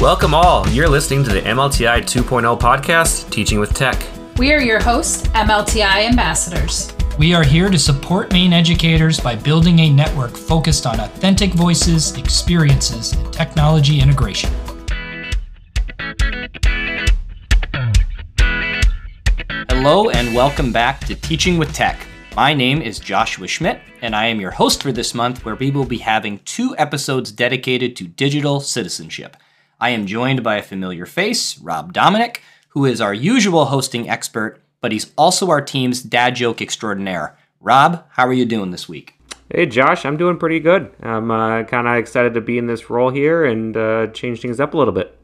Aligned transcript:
Welcome 0.00 0.32
all. 0.32 0.64
You're 0.68 0.88
listening 0.88 1.24
to 1.24 1.32
the 1.32 1.40
MLTI 1.40 2.02
2.0 2.02 2.60
podcast, 2.60 3.28
Teaching 3.30 3.58
with 3.58 3.74
Tech. 3.74 4.00
We 4.36 4.52
are 4.52 4.62
your 4.62 4.80
hosts, 4.80 5.26
MLTI 5.30 6.08
ambassadors. 6.08 6.94
We 7.18 7.34
are 7.34 7.42
here 7.42 7.68
to 7.68 7.76
support 7.76 8.32
Maine 8.32 8.52
educators 8.52 9.18
by 9.18 9.34
building 9.34 9.80
a 9.80 9.90
network 9.90 10.36
focused 10.36 10.86
on 10.86 11.00
authentic 11.00 11.52
voices, 11.52 12.16
experiences, 12.16 13.12
and 13.12 13.32
technology 13.32 14.00
integration. 14.00 14.52
Hello, 19.68 20.10
and 20.10 20.32
welcome 20.32 20.72
back 20.72 21.00
to 21.06 21.16
Teaching 21.16 21.58
with 21.58 21.74
Tech. 21.74 21.98
My 22.36 22.54
name 22.54 22.82
is 22.82 23.00
Joshua 23.00 23.48
Schmidt, 23.48 23.80
and 24.00 24.14
I 24.14 24.26
am 24.26 24.40
your 24.40 24.52
host 24.52 24.80
for 24.80 24.92
this 24.92 25.12
month, 25.12 25.44
where 25.44 25.56
we 25.56 25.72
will 25.72 25.84
be 25.84 25.98
having 25.98 26.38
two 26.44 26.76
episodes 26.78 27.32
dedicated 27.32 27.96
to 27.96 28.06
digital 28.06 28.60
citizenship. 28.60 29.36
I 29.80 29.90
am 29.90 30.06
joined 30.06 30.42
by 30.42 30.56
a 30.56 30.62
familiar 30.62 31.06
face, 31.06 31.56
Rob 31.60 31.92
Dominic, 31.92 32.42
who 32.70 32.84
is 32.84 33.00
our 33.00 33.14
usual 33.14 33.66
hosting 33.66 34.10
expert, 34.10 34.60
but 34.80 34.90
he's 34.90 35.12
also 35.16 35.50
our 35.50 35.60
team's 35.60 36.02
dad 36.02 36.34
joke 36.34 36.60
extraordinaire. 36.60 37.38
Rob, 37.60 38.04
how 38.10 38.26
are 38.26 38.32
you 38.32 38.44
doing 38.44 38.72
this 38.72 38.88
week? 38.88 39.14
Hey 39.48 39.66
Josh, 39.66 40.04
I'm 40.04 40.16
doing 40.16 40.36
pretty 40.36 40.58
good. 40.58 40.92
I'm 41.00 41.30
uh, 41.30 41.62
kind 41.62 41.86
of 41.86 41.94
excited 41.94 42.34
to 42.34 42.40
be 42.40 42.58
in 42.58 42.66
this 42.66 42.90
role 42.90 43.10
here 43.10 43.44
and 43.44 43.76
uh, 43.76 44.08
change 44.08 44.40
things 44.40 44.58
up 44.58 44.74
a 44.74 44.76
little 44.76 44.92
bit. 44.92 45.16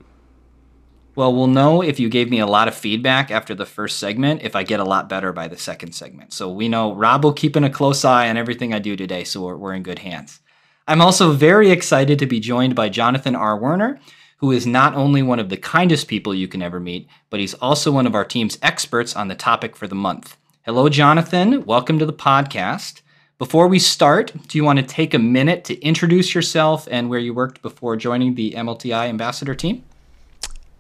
Well, 1.17 1.35
we'll 1.35 1.49
know 1.49 1.83
if 1.83 1.99
you 1.99 2.09
gave 2.09 2.31
me 2.31 2.39
a 2.39 2.47
lot 2.47 2.69
of 2.69 2.77
feedback 2.77 3.33
after 3.33 3.57
the 3.57 3.67
first 3.67 3.99
segment 3.99 4.43
if 4.43 4.55
I 4.55 4.63
get 4.63 4.79
a 4.79 4.85
lot 4.85 5.09
better 5.09 5.33
by 5.33 5.49
the 5.49 5.59
second 5.59 5.97
segment. 5.97 6.33
So 6.33 6.49
we 6.49 6.69
know 6.69 6.95
Rob 6.95 7.25
will 7.25 7.33
keep 7.33 7.57
in 7.57 7.65
a 7.65 7.71
close 7.71 8.05
eye 8.05 8.29
on 8.29 8.37
everything 8.37 8.73
I 8.73 8.79
do 8.79 8.95
today, 8.95 9.25
so 9.25 9.43
we're, 9.43 9.57
we're 9.57 9.75
in 9.75 9.83
good 9.83 9.99
hands. 9.99 10.41
I'm 10.87 11.01
also 11.01 11.33
very 11.33 11.71
excited 11.71 12.21
to 12.21 12.27
be 12.27 12.39
joined 12.39 12.77
by 12.77 12.89
Jonathan 12.89 13.35
R. 13.35 13.59
Werner, 13.59 14.01
who 14.39 14.51
is 14.51 14.67
not 14.67 14.95
only 14.95 15.23
one 15.23 15.39
of 15.39 15.49
the 15.49 15.57
kindest 15.57 16.09
people 16.09 16.35
you 16.35 16.49
can 16.49 16.63
ever 16.63 16.81
meet, 16.81 17.09
but 17.31 17.41
he's 17.41 17.55
also 17.55 17.93
one 17.93 18.07
of 18.07 18.15
our 18.15 18.25
team's 18.25 18.59
experts 18.63 19.15
on 19.15 19.29
the 19.29 19.35
topic 19.35 19.77
for 19.77 19.87
the 19.87 19.95
month. 19.95 20.37
Hello, 20.63 20.89
Jonathan. 20.89 21.65
Welcome 21.65 21.99
to 21.99 22.07
the 22.07 22.13
podcast. 22.13 23.03
Before 23.39 23.69
we 23.69 23.79
start, 23.79 24.33
do 24.49 24.59
you 24.59 24.65
want 24.65 24.79
to 24.79 24.85
take 24.85 25.13
a 25.13 25.19
minute 25.19 25.65
to 25.65 25.81
introduce 25.81 26.35
yourself 26.35 26.89
and 26.91 27.11
where 27.11 27.19
you 27.19 27.35
worked 27.35 27.63
before 27.63 27.97
joining 27.97 28.35
the 28.35 28.53
MLTI 28.53 29.09
ambassador 29.09 29.55
team? 29.55 29.85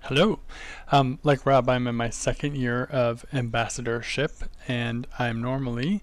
Hello. 0.02 0.38
Um, 0.92 1.18
like 1.22 1.46
Rob, 1.46 1.68
I'm 1.68 1.86
in 1.86 1.94
my 1.94 2.10
second 2.10 2.56
year 2.56 2.84
of 2.84 3.24
ambassadorship, 3.32 4.32
and 4.68 5.06
I'm 5.18 5.40
normally 5.40 6.02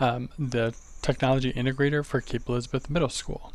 um, 0.00 0.30
the 0.38 0.74
technology 1.02 1.52
integrator 1.52 2.04
for 2.04 2.20
Cape 2.20 2.48
Elizabeth 2.48 2.88
Middle 2.88 3.08
School. 3.08 3.52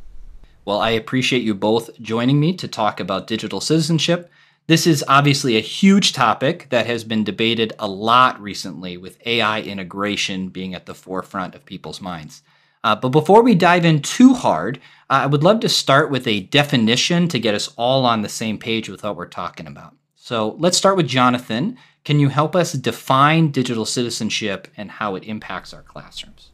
Well, 0.63 0.79
I 0.79 0.91
appreciate 0.91 1.41
you 1.41 1.55
both 1.55 1.89
joining 1.99 2.39
me 2.39 2.53
to 2.57 2.67
talk 2.67 2.99
about 2.99 3.27
digital 3.27 3.61
citizenship. 3.61 4.29
This 4.67 4.85
is 4.85 5.03
obviously 5.07 5.57
a 5.57 5.61
huge 5.61 6.13
topic 6.13 6.67
that 6.69 6.85
has 6.85 7.03
been 7.03 7.23
debated 7.23 7.73
a 7.79 7.87
lot 7.87 8.39
recently, 8.39 8.95
with 8.95 9.17
AI 9.25 9.61
integration 9.61 10.49
being 10.49 10.75
at 10.75 10.85
the 10.85 10.93
forefront 10.93 11.55
of 11.55 11.65
people's 11.65 11.99
minds. 11.99 12.43
Uh, 12.83 12.95
but 12.95 13.09
before 13.09 13.43
we 13.43 13.55
dive 13.55 13.85
in 13.85 14.01
too 14.01 14.33
hard, 14.33 14.77
uh, 15.09 15.21
I 15.23 15.25
would 15.25 15.43
love 15.43 15.59
to 15.61 15.69
start 15.69 16.11
with 16.11 16.27
a 16.27 16.41
definition 16.41 17.27
to 17.29 17.39
get 17.39 17.55
us 17.55 17.73
all 17.75 18.05
on 18.05 18.21
the 18.21 18.29
same 18.29 18.57
page 18.57 18.87
with 18.87 19.03
what 19.03 19.15
we're 19.15 19.27
talking 19.27 19.67
about. 19.67 19.95
So 20.15 20.55
let's 20.59 20.77
start 20.77 20.97
with 20.97 21.07
Jonathan. 21.07 21.77
Can 22.05 22.19
you 22.19 22.29
help 22.29 22.55
us 22.55 22.73
define 22.73 23.51
digital 23.51 23.85
citizenship 23.85 24.67
and 24.77 24.89
how 24.89 25.15
it 25.15 25.23
impacts 25.23 25.73
our 25.73 25.83
classrooms? 25.83 26.51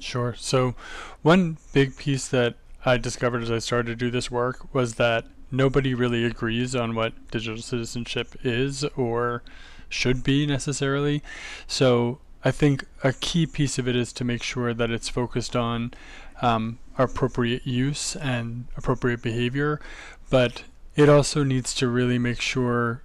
Sure. 0.00 0.34
So, 0.36 0.74
one 1.22 1.56
big 1.72 1.96
piece 1.96 2.28
that 2.28 2.56
I 2.84 2.96
discovered 2.96 3.42
as 3.42 3.50
I 3.50 3.58
started 3.58 3.86
to 3.86 3.96
do 3.96 4.10
this 4.10 4.30
work 4.30 4.72
was 4.74 4.96
that 4.96 5.24
nobody 5.50 5.94
really 5.94 6.24
agrees 6.24 6.74
on 6.74 6.94
what 6.94 7.30
digital 7.30 7.62
citizenship 7.62 8.36
is 8.42 8.84
or 8.96 9.42
should 9.88 10.22
be 10.24 10.46
necessarily. 10.46 11.22
So, 11.66 12.18
I 12.46 12.50
think 12.50 12.84
a 13.02 13.14
key 13.14 13.46
piece 13.46 13.78
of 13.78 13.88
it 13.88 13.96
is 13.96 14.12
to 14.12 14.24
make 14.24 14.42
sure 14.42 14.74
that 14.74 14.90
it's 14.90 15.08
focused 15.08 15.56
on 15.56 15.94
um, 16.42 16.78
appropriate 16.98 17.66
use 17.66 18.16
and 18.16 18.66
appropriate 18.76 19.22
behavior, 19.22 19.80
but 20.28 20.64
it 20.94 21.08
also 21.08 21.42
needs 21.42 21.72
to 21.76 21.88
really 21.88 22.18
make 22.18 22.42
sure 22.42 23.02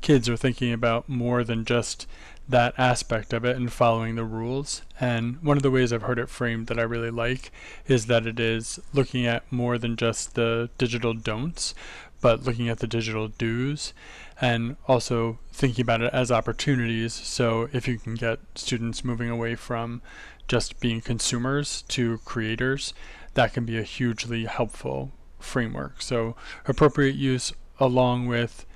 kids 0.00 0.28
are 0.30 0.36
thinking 0.36 0.72
about 0.72 1.08
more 1.08 1.44
than 1.44 1.64
just 1.64 2.06
that 2.48 2.74
aspect 2.76 3.32
of 3.32 3.44
it 3.44 3.56
and 3.56 3.72
following 3.72 4.16
the 4.16 4.24
rules. 4.24 4.82
And 5.00 5.42
one 5.42 5.56
of 5.56 5.62
the 5.62 5.70
ways 5.70 5.92
I've 5.92 6.02
heard 6.02 6.18
it 6.18 6.28
framed 6.28 6.66
that 6.66 6.78
I 6.78 6.82
really 6.82 7.10
like 7.10 7.50
is 7.86 8.06
that 8.06 8.26
it 8.26 8.38
is 8.38 8.78
looking 8.92 9.26
at 9.26 9.50
more 9.50 9.78
than 9.78 9.96
just 9.96 10.34
the 10.34 10.68
digital 10.76 11.14
don'ts, 11.14 11.74
but 12.20 12.44
looking 12.44 12.68
at 12.68 12.78
the 12.78 12.86
digital 12.86 13.28
do's 13.28 13.92
and 14.40 14.76
also 14.86 15.38
thinking 15.52 15.82
about 15.82 16.02
it 16.02 16.12
as 16.12 16.30
opportunities. 16.30 17.14
So 17.14 17.68
if 17.72 17.88
you 17.88 17.98
can 17.98 18.14
get 18.14 18.40
students 18.54 19.04
moving 19.04 19.30
away 19.30 19.54
from 19.54 20.02
just 20.46 20.80
being 20.80 21.00
consumers 21.00 21.82
to 21.88 22.18
creators, 22.24 22.92
that 23.34 23.52
can 23.54 23.64
be 23.64 23.78
a 23.78 23.82
hugely 23.82 24.44
helpful 24.44 25.12
framework. 25.38 26.02
So 26.02 26.36
appropriate 26.66 27.14
use 27.14 27.52
along 27.80 28.26
with 28.26 28.66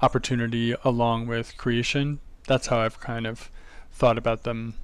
opportunity 0.00 0.74
along 0.84 1.26
with 1.26 1.56
creation. 1.56 2.20
That's 2.48 2.66
how 2.66 2.78
I've 2.78 2.98
kind 2.98 3.26
of 3.26 3.50
thought 3.92 4.18
about 4.18 4.42
them 4.42 4.74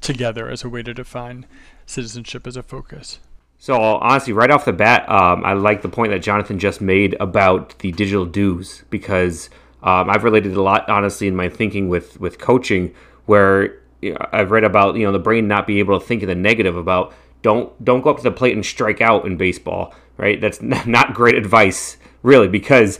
together 0.00 0.48
as 0.48 0.62
a 0.62 0.68
way 0.68 0.82
to 0.84 0.94
define 0.94 1.46
citizenship 1.86 2.46
as 2.46 2.56
a 2.56 2.62
focus. 2.62 3.18
So 3.58 3.78
honestly, 3.78 4.32
right 4.32 4.50
off 4.50 4.64
the 4.64 4.72
bat, 4.72 5.08
um, 5.10 5.44
I 5.44 5.52
like 5.52 5.82
the 5.82 5.88
point 5.88 6.12
that 6.12 6.20
Jonathan 6.20 6.58
just 6.58 6.80
made 6.80 7.16
about 7.20 7.78
the 7.80 7.92
digital 7.92 8.24
do's 8.24 8.84
because 8.88 9.50
um, 9.82 10.08
I've 10.08 10.24
related 10.24 10.54
a 10.54 10.62
lot, 10.62 10.88
honestly, 10.88 11.26
in 11.26 11.36
my 11.36 11.48
thinking 11.48 11.88
with 11.88 12.18
with 12.20 12.38
coaching, 12.38 12.94
where 13.26 13.78
you 14.00 14.12
know, 14.12 14.26
I've 14.32 14.50
read 14.50 14.64
about 14.64 14.96
you 14.96 15.04
know 15.04 15.12
the 15.12 15.18
brain 15.18 15.48
not 15.48 15.66
being 15.66 15.78
able 15.78 15.98
to 15.98 16.04
think 16.04 16.22
in 16.22 16.28
the 16.28 16.34
negative 16.34 16.76
about 16.76 17.12
don't 17.42 17.84
don't 17.84 18.00
go 18.00 18.10
up 18.10 18.18
to 18.18 18.22
the 18.22 18.30
plate 18.30 18.54
and 18.54 18.64
strike 18.64 19.00
out 19.00 19.26
in 19.26 19.36
baseball, 19.36 19.94
right? 20.16 20.40
That's 20.40 20.62
not 20.86 21.14
great 21.14 21.34
advice, 21.34 21.98
really, 22.22 22.48
because 22.48 22.98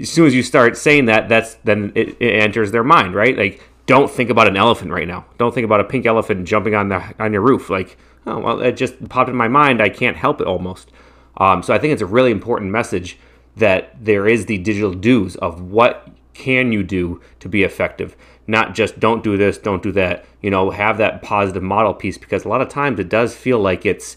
as 0.00 0.10
soon 0.10 0.26
as 0.26 0.34
you 0.34 0.42
start 0.42 0.76
saying 0.76 1.06
that, 1.06 1.28
that's 1.28 1.54
then 1.64 1.92
it, 1.94 2.16
it 2.20 2.42
enters 2.42 2.70
their 2.70 2.84
mind, 2.84 3.14
right? 3.14 3.36
Like 3.36 3.62
don't 3.86 4.10
think 4.10 4.28
about 4.30 4.48
an 4.48 4.56
elephant 4.56 4.90
right 4.90 5.08
now. 5.08 5.24
Don't 5.38 5.54
think 5.54 5.64
about 5.64 5.80
a 5.80 5.84
pink 5.84 6.06
elephant 6.06 6.46
jumping 6.46 6.74
on 6.74 6.88
the 6.88 7.02
on 7.18 7.32
your 7.32 7.42
roof, 7.42 7.70
like 7.70 7.96
oh, 8.26 8.38
well, 8.38 8.60
it 8.60 8.72
just 8.72 9.08
popped 9.08 9.30
in 9.30 9.36
my 9.36 9.48
mind. 9.48 9.80
I 9.80 9.88
can't 9.88 10.16
help 10.16 10.40
it 10.40 10.46
almost. 10.46 10.90
Um, 11.38 11.62
so 11.62 11.72
I 11.72 11.78
think 11.78 11.92
it's 11.92 12.02
a 12.02 12.06
really 12.06 12.30
important 12.30 12.70
message 12.70 13.18
that 13.56 13.92
there 14.04 14.26
is 14.28 14.46
the 14.46 14.58
digital 14.58 14.92
do's 14.92 15.36
of 15.36 15.60
what 15.60 16.08
can 16.34 16.70
you 16.70 16.82
do 16.82 17.20
to 17.40 17.48
be 17.48 17.64
effective, 17.64 18.16
not 18.46 18.74
just 18.74 19.00
don't 19.00 19.24
do 19.24 19.36
this, 19.36 19.58
don't 19.58 19.82
do 19.82 19.92
that. 19.92 20.24
You 20.40 20.50
know, 20.50 20.70
have 20.70 20.98
that 20.98 21.22
positive 21.22 21.62
model 21.62 21.92
piece 21.92 22.16
because 22.16 22.44
a 22.44 22.48
lot 22.48 22.62
of 22.62 22.68
times 22.68 23.00
it 23.00 23.08
does 23.08 23.34
feel 23.34 23.58
like 23.58 23.84
it's 23.84 24.16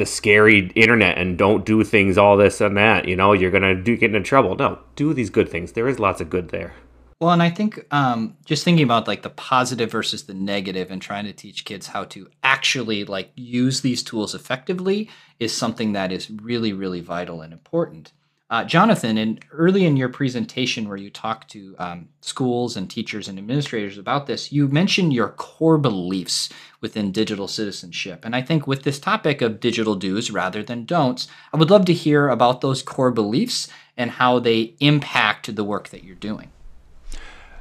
the 0.00 0.06
scary 0.06 0.70
internet 0.74 1.18
and 1.18 1.38
don't 1.38 1.64
do 1.64 1.84
things 1.84 2.18
all 2.18 2.36
this 2.36 2.60
and 2.60 2.76
that. 2.76 3.06
You 3.06 3.16
know, 3.16 3.32
you're 3.32 3.50
gonna 3.50 3.80
do 3.80 3.96
get 3.96 4.14
into 4.14 4.26
trouble. 4.26 4.56
No, 4.56 4.78
do 4.96 5.14
these 5.14 5.30
good 5.30 5.48
things. 5.48 5.72
There 5.72 5.88
is 5.88 5.98
lots 5.98 6.20
of 6.20 6.30
good 6.30 6.48
there. 6.48 6.72
Well, 7.20 7.32
and 7.32 7.42
I 7.42 7.50
think 7.50 7.84
um, 7.90 8.38
just 8.46 8.64
thinking 8.64 8.82
about 8.84 9.06
like 9.06 9.20
the 9.20 9.28
positive 9.30 9.90
versus 9.90 10.24
the 10.24 10.32
negative 10.32 10.90
and 10.90 11.02
trying 11.02 11.26
to 11.26 11.34
teach 11.34 11.66
kids 11.66 11.88
how 11.88 12.04
to 12.04 12.30
actually 12.42 13.04
like 13.04 13.30
use 13.36 13.82
these 13.82 14.02
tools 14.02 14.34
effectively 14.34 15.10
is 15.38 15.54
something 15.54 15.92
that 15.92 16.12
is 16.12 16.30
really, 16.30 16.72
really 16.72 17.00
vital 17.00 17.42
and 17.42 17.52
important. 17.52 18.12
Uh, 18.50 18.64
Jonathan, 18.64 19.16
in 19.16 19.38
early 19.52 19.84
in 19.84 19.96
your 19.96 20.08
presentation 20.08 20.88
where 20.88 20.96
you 20.96 21.08
talked 21.08 21.48
to 21.52 21.76
um, 21.78 22.08
schools 22.20 22.76
and 22.76 22.90
teachers 22.90 23.28
and 23.28 23.38
administrators 23.38 23.96
about 23.96 24.26
this, 24.26 24.50
you 24.50 24.66
mentioned 24.66 25.12
your 25.12 25.28
core 25.28 25.78
beliefs 25.78 26.48
within 26.80 27.12
digital 27.12 27.46
citizenship. 27.46 28.24
And 28.24 28.34
I 28.34 28.42
think 28.42 28.66
with 28.66 28.82
this 28.82 28.98
topic 28.98 29.40
of 29.40 29.60
digital 29.60 29.94
do's 29.94 30.32
rather 30.32 30.64
than 30.64 30.84
don'ts, 30.84 31.28
I 31.52 31.58
would 31.58 31.70
love 31.70 31.84
to 31.84 31.92
hear 31.92 32.28
about 32.28 32.60
those 32.60 32.82
core 32.82 33.12
beliefs 33.12 33.68
and 33.96 34.10
how 34.10 34.40
they 34.40 34.74
impact 34.80 35.54
the 35.54 35.62
work 35.62 35.90
that 35.90 36.02
you're 36.02 36.16
doing. 36.16 36.50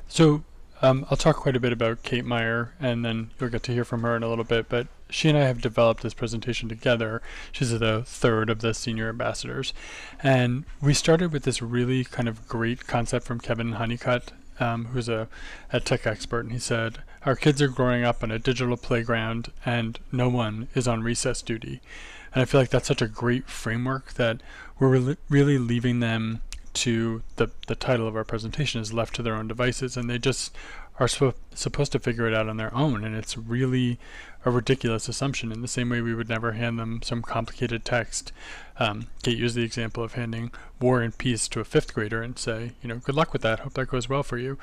So 0.07 0.43
um, 0.81 1.05
I'll 1.11 1.17
talk 1.17 1.35
quite 1.35 1.55
a 1.55 1.59
bit 1.59 1.71
about 1.71 2.01
Kate 2.01 2.25
Meyer, 2.25 2.73
and 2.79 3.05
then 3.05 3.29
you'll 3.39 3.51
get 3.51 3.61
to 3.63 3.73
hear 3.73 3.85
from 3.85 4.01
her 4.01 4.15
in 4.15 4.23
a 4.23 4.29
little 4.29 4.43
bit. 4.43 4.69
But 4.69 4.87
she 5.09 5.29
and 5.29 5.37
I 5.37 5.45
have 5.45 5.61
developed 5.61 6.03
this 6.03 6.13
presentation 6.13 6.69
together. 6.69 7.21
She's 7.51 7.77
the 7.77 8.03
third 8.03 8.49
of 8.49 8.59
the 8.59 8.73
senior 8.73 9.09
ambassadors, 9.09 9.73
and 10.21 10.65
we 10.81 10.93
started 10.93 11.31
with 11.31 11.43
this 11.43 11.61
really 11.61 12.03
kind 12.03 12.27
of 12.27 12.47
great 12.47 12.87
concept 12.87 13.25
from 13.25 13.39
Kevin 13.39 13.73
Honeycutt, 13.73 14.31
um, 14.59 14.85
who's 14.85 15.09
a, 15.09 15.27
a 15.71 15.79
tech 15.79 16.05
expert, 16.05 16.41
and 16.41 16.51
he 16.51 16.59
said, 16.59 16.99
"Our 17.25 17.35
kids 17.35 17.61
are 17.61 17.67
growing 17.67 18.03
up 18.03 18.23
on 18.23 18.31
a 18.31 18.39
digital 18.39 18.77
playground, 18.77 19.51
and 19.65 19.99
no 20.11 20.29
one 20.29 20.67
is 20.75 20.87
on 20.87 21.03
recess 21.03 21.41
duty." 21.41 21.81
And 22.33 22.41
I 22.41 22.45
feel 22.45 22.61
like 22.61 22.69
that's 22.69 22.87
such 22.87 23.01
a 23.01 23.07
great 23.07 23.49
framework 23.49 24.13
that 24.13 24.41
we're 24.77 24.97
re- 24.97 25.17
really 25.29 25.57
leaving 25.57 25.99
them 25.99 26.41
to 26.71 27.23
the, 27.35 27.49
the 27.67 27.75
title 27.75 28.07
of 28.07 28.15
our 28.15 28.23
presentation 28.23 28.79
is 28.79 28.93
left 28.93 29.15
to 29.15 29.23
their 29.23 29.35
own 29.35 29.47
devices 29.47 29.97
and 29.97 30.09
they 30.09 30.17
just 30.19 30.55
are 30.99 31.07
supposed 31.07 31.91
to 31.93 31.99
figure 31.99 32.27
it 32.27 32.33
out 32.33 32.49
on 32.49 32.57
their 32.57 32.75
own. 32.75 33.05
And 33.05 33.15
it's 33.15 33.37
really 33.37 33.97
a 34.45 34.51
ridiculous 34.51 35.07
assumption 35.07 35.51
in 35.51 35.61
the 35.61 35.67
same 35.67 35.89
way 35.89 36.01
we 36.01 36.13
would 36.13 36.29
never 36.29 36.53
hand 36.53 36.77
them 36.77 37.01
some 37.01 37.21
complicated 37.21 37.85
text. 37.85 38.31
Um, 38.77 39.07
Kate 39.23 39.37
used 39.37 39.55
the 39.55 39.63
example 39.63 40.03
of 40.03 40.13
handing 40.13 40.51
War 40.79 41.01
and 41.01 41.17
Peace 41.17 41.47
to 41.49 41.59
a 41.59 41.65
fifth 41.65 41.93
grader 41.93 42.21
and 42.21 42.37
say, 42.37 42.71
you 42.81 42.89
know, 42.89 42.97
good 42.97 43.15
luck 43.15 43.33
with 43.33 43.41
that. 43.41 43.59
Hope 43.59 43.73
that 43.73 43.87
goes 43.87 44.09
well 44.09 44.23
for 44.23 44.37
you. 44.37 44.57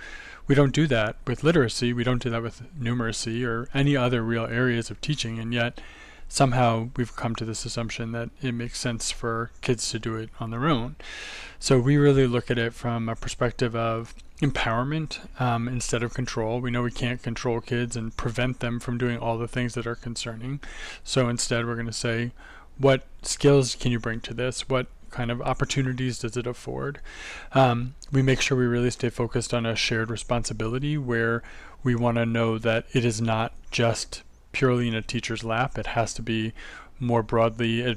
We 0.46 0.54
don't 0.54 0.74
do 0.74 0.86
that 0.86 1.16
with 1.26 1.42
literacy. 1.42 1.92
We 1.92 2.04
don't 2.04 2.22
do 2.22 2.30
that 2.30 2.42
with 2.42 2.62
numeracy 2.78 3.46
or 3.46 3.68
any 3.74 3.96
other 3.96 4.22
real 4.22 4.46
areas 4.46 4.90
of 4.90 5.00
teaching. 5.00 5.38
And 5.38 5.52
yet, 5.52 5.80
somehow 6.28 6.88
we've 6.96 7.14
come 7.16 7.34
to 7.36 7.44
this 7.44 7.64
assumption 7.64 8.12
that 8.12 8.30
it 8.42 8.52
makes 8.52 8.78
sense 8.78 9.10
for 9.10 9.50
kids 9.60 9.90
to 9.90 9.98
do 9.98 10.16
it 10.16 10.30
on 10.40 10.50
their 10.50 10.66
own. 10.66 10.96
So 11.58 11.78
we 11.78 11.96
really 11.96 12.26
look 12.26 12.50
at 12.50 12.58
it 12.58 12.74
from 12.74 13.08
a 13.08 13.16
perspective 13.16 13.74
of 13.74 14.14
empowerment 14.42 15.18
um, 15.40 15.66
instead 15.68 16.02
of 16.02 16.12
control. 16.12 16.60
We 16.60 16.70
know 16.70 16.82
we 16.82 16.90
can't 16.90 17.22
control 17.22 17.60
kids 17.60 17.96
and 17.96 18.16
prevent 18.16 18.60
them 18.60 18.80
from 18.80 18.98
doing 18.98 19.18
all 19.18 19.38
the 19.38 19.48
things 19.48 19.74
that 19.74 19.86
are 19.86 19.94
concerning. 19.94 20.60
So 21.04 21.28
instead, 21.28 21.66
we're 21.66 21.74
going 21.74 21.86
to 21.86 21.92
say, 21.92 22.32
what 22.78 23.06
skills 23.22 23.74
can 23.74 23.92
you 23.92 23.98
bring 23.98 24.20
to 24.20 24.34
this? 24.34 24.68
What 24.68 24.88
kind 25.10 25.30
of 25.30 25.40
opportunities 25.40 26.18
does 26.18 26.36
it 26.36 26.46
afford? 26.46 27.00
Um, 27.52 27.94
we 28.12 28.20
make 28.20 28.40
sure 28.40 28.58
we 28.58 28.66
really 28.66 28.90
stay 28.90 29.08
focused 29.08 29.54
on 29.54 29.64
a 29.64 29.74
shared 29.74 30.10
responsibility 30.10 30.98
where 30.98 31.42
we 31.82 31.94
want 31.94 32.18
to 32.18 32.26
know 32.26 32.58
that 32.58 32.84
it 32.92 33.04
is 33.04 33.22
not 33.22 33.54
just 33.70 34.22
purely 34.56 34.88
in 34.88 34.94
a 34.94 35.02
teacher's 35.02 35.44
lap. 35.44 35.76
It 35.76 35.88
has 35.88 36.14
to 36.14 36.22
be 36.22 36.54
more 36.98 37.22
broadly 37.22 37.84
uh, 37.84 37.96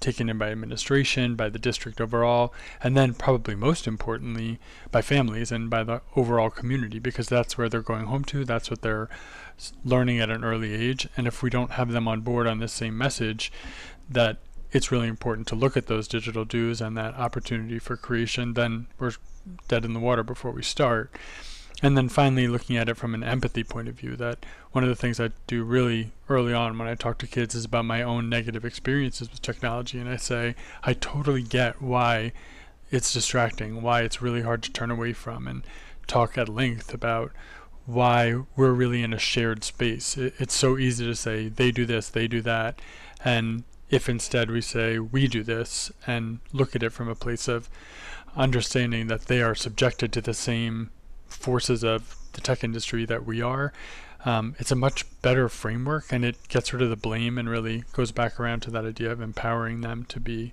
taken 0.00 0.28
in 0.28 0.36
by 0.36 0.50
administration, 0.50 1.36
by 1.36 1.48
the 1.48 1.58
district 1.58 2.00
overall, 2.00 2.52
and 2.82 2.96
then 2.96 3.14
probably 3.14 3.54
most 3.54 3.86
importantly 3.86 4.58
by 4.90 5.00
families 5.00 5.52
and 5.52 5.70
by 5.70 5.84
the 5.84 6.02
overall 6.16 6.50
community 6.50 6.98
because 6.98 7.28
that's 7.28 7.56
where 7.56 7.68
they're 7.68 7.80
going 7.80 8.06
home 8.06 8.24
to, 8.24 8.44
that's 8.44 8.70
what 8.70 8.82
they're 8.82 9.08
learning 9.84 10.18
at 10.18 10.30
an 10.30 10.42
early 10.42 10.74
age. 10.74 11.06
And 11.16 11.28
if 11.28 11.44
we 11.44 11.48
don't 11.48 11.70
have 11.70 11.92
them 11.92 12.08
on 12.08 12.22
board 12.22 12.48
on 12.48 12.58
this 12.58 12.72
same 12.72 12.98
message, 12.98 13.52
that 14.10 14.38
it's 14.72 14.90
really 14.90 15.06
important 15.06 15.46
to 15.46 15.54
look 15.54 15.76
at 15.76 15.86
those 15.86 16.08
digital 16.08 16.44
do's 16.44 16.80
and 16.80 16.96
that 16.96 17.14
opportunity 17.14 17.78
for 17.78 17.96
creation, 17.96 18.54
then 18.54 18.88
we're 18.98 19.12
dead 19.68 19.84
in 19.84 19.92
the 19.92 20.00
water 20.00 20.24
before 20.24 20.50
we 20.50 20.64
start. 20.64 21.14
And 21.84 21.98
then 21.98 22.08
finally, 22.08 22.48
looking 22.48 22.78
at 22.78 22.88
it 22.88 22.96
from 22.96 23.12
an 23.12 23.22
empathy 23.22 23.62
point 23.62 23.88
of 23.88 23.96
view, 23.96 24.16
that 24.16 24.46
one 24.72 24.84
of 24.84 24.88
the 24.88 24.96
things 24.96 25.20
I 25.20 25.32
do 25.46 25.64
really 25.64 26.12
early 26.30 26.54
on 26.54 26.78
when 26.78 26.88
I 26.88 26.94
talk 26.94 27.18
to 27.18 27.26
kids 27.26 27.54
is 27.54 27.66
about 27.66 27.84
my 27.84 28.00
own 28.00 28.30
negative 28.30 28.64
experiences 28.64 29.30
with 29.30 29.42
technology. 29.42 29.98
And 29.98 30.08
I 30.08 30.16
say, 30.16 30.54
I 30.82 30.94
totally 30.94 31.42
get 31.42 31.82
why 31.82 32.32
it's 32.90 33.12
distracting, 33.12 33.82
why 33.82 34.00
it's 34.00 34.22
really 34.22 34.40
hard 34.40 34.62
to 34.62 34.72
turn 34.72 34.90
away 34.90 35.12
from, 35.12 35.46
and 35.46 35.62
talk 36.06 36.38
at 36.38 36.48
length 36.48 36.94
about 36.94 37.32
why 37.84 38.34
we're 38.56 38.72
really 38.72 39.02
in 39.02 39.12
a 39.12 39.18
shared 39.18 39.62
space. 39.62 40.16
It, 40.16 40.32
it's 40.38 40.54
so 40.54 40.78
easy 40.78 41.04
to 41.04 41.14
say, 41.14 41.48
they 41.48 41.70
do 41.70 41.84
this, 41.84 42.08
they 42.08 42.26
do 42.26 42.40
that. 42.40 42.80
And 43.22 43.64
if 43.90 44.08
instead 44.08 44.50
we 44.50 44.62
say, 44.62 44.98
we 44.98 45.28
do 45.28 45.42
this, 45.42 45.92
and 46.06 46.38
look 46.50 46.74
at 46.74 46.82
it 46.82 46.94
from 46.94 47.10
a 47.10 47.14
place 47.14 47.46
of 47.46 47.68
understanding 48.34 49.08
that 49.08 49.26
they 49.26 49.42
are 49.42 49.54
subjected 49.54 50.14
to 50.14 50.22
the 50.22 50.32
same 50.32 50.88
forces 51.34 51.84
of 51.84 52.16
the 52.32 52.40
tech 52.40 52.64
industry 52.64 53.04
that 53.04 53.24
we 53.24 53.42
are, 53.42 53.72
um, 54.24 54.56
it's 54.58 54.70
a 54.70 54.76
much 54.76 55.04
better 55.20 55.48
framework 55.48 56.10
and 56.10 56.24
it 56.24 56.48
gets 56.48 56.72
rid 56.72 56.82
of 56.82 56.90
the 56.90 56.96
blame 56.96 57.36
and 57.36 57.48
really 57.48 57.84
goes 57.92 58.10
back 58.10 58.40
around 58.40 58.60
to 58.60 58.70
that 58.70 58.86
idea 58.86 59.10
of 59.12 59.20
empowering 59.20 59.82
them 59.82 60.04
to 60.08 60.18
be 60.18 60.52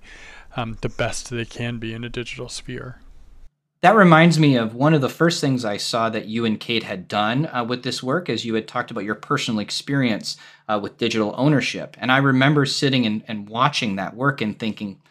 um, 0.55 0.77
the 0.81 0.89
best 0.89 1.29
they 1.29 1.45
can 1.45 1.77
be 1.77 1.93
in 1.93 2.03
a 2.03 2.09
digital 2.09 2.49
sphere. 2.49 2.99
That 3.81 3.95
reminds 3.95 4.37
me 4.37 4.57
of 4.57 4.75
one 4.75 4.93
of 4.93 5.01
the 5.01 5.09
first 5.09 5.41
things 5.41 5.65
I 5.65 5.77
saw 5.77 6.09
that 6.09 6.27
you 6.27 6.45
and 6.45 6.59
Kate 6.59 6.83
had 6.83 7.07
done 7.07 7.47
uh, 7.47 7.63
with 7.63 7.81
this 7.81 8.03
work, 8.03 8.29
as 8.29 8.45
you 8.45 8.53
had 8.53 8.67
talked 8.67 8.91
about 8.91 9.05
your 9.05 9.15
personal 9.15 9.59
experience 9.59 10.37
uh, 10.67 10.79
with 10.79 10.99
digital 10.99 11.33
ownership. 11.35 11.97
And 11.99 12.11
I 12.11 12.17
remember 12.17 12.67
sitting 12.67 13.07
and, 13.07 13.23
and 13.27 13.49
watching 13.49 13.95
that 13.95 14.15
work 14.15 14.39
and 14.39 14.59
thinking, 14.59 15.01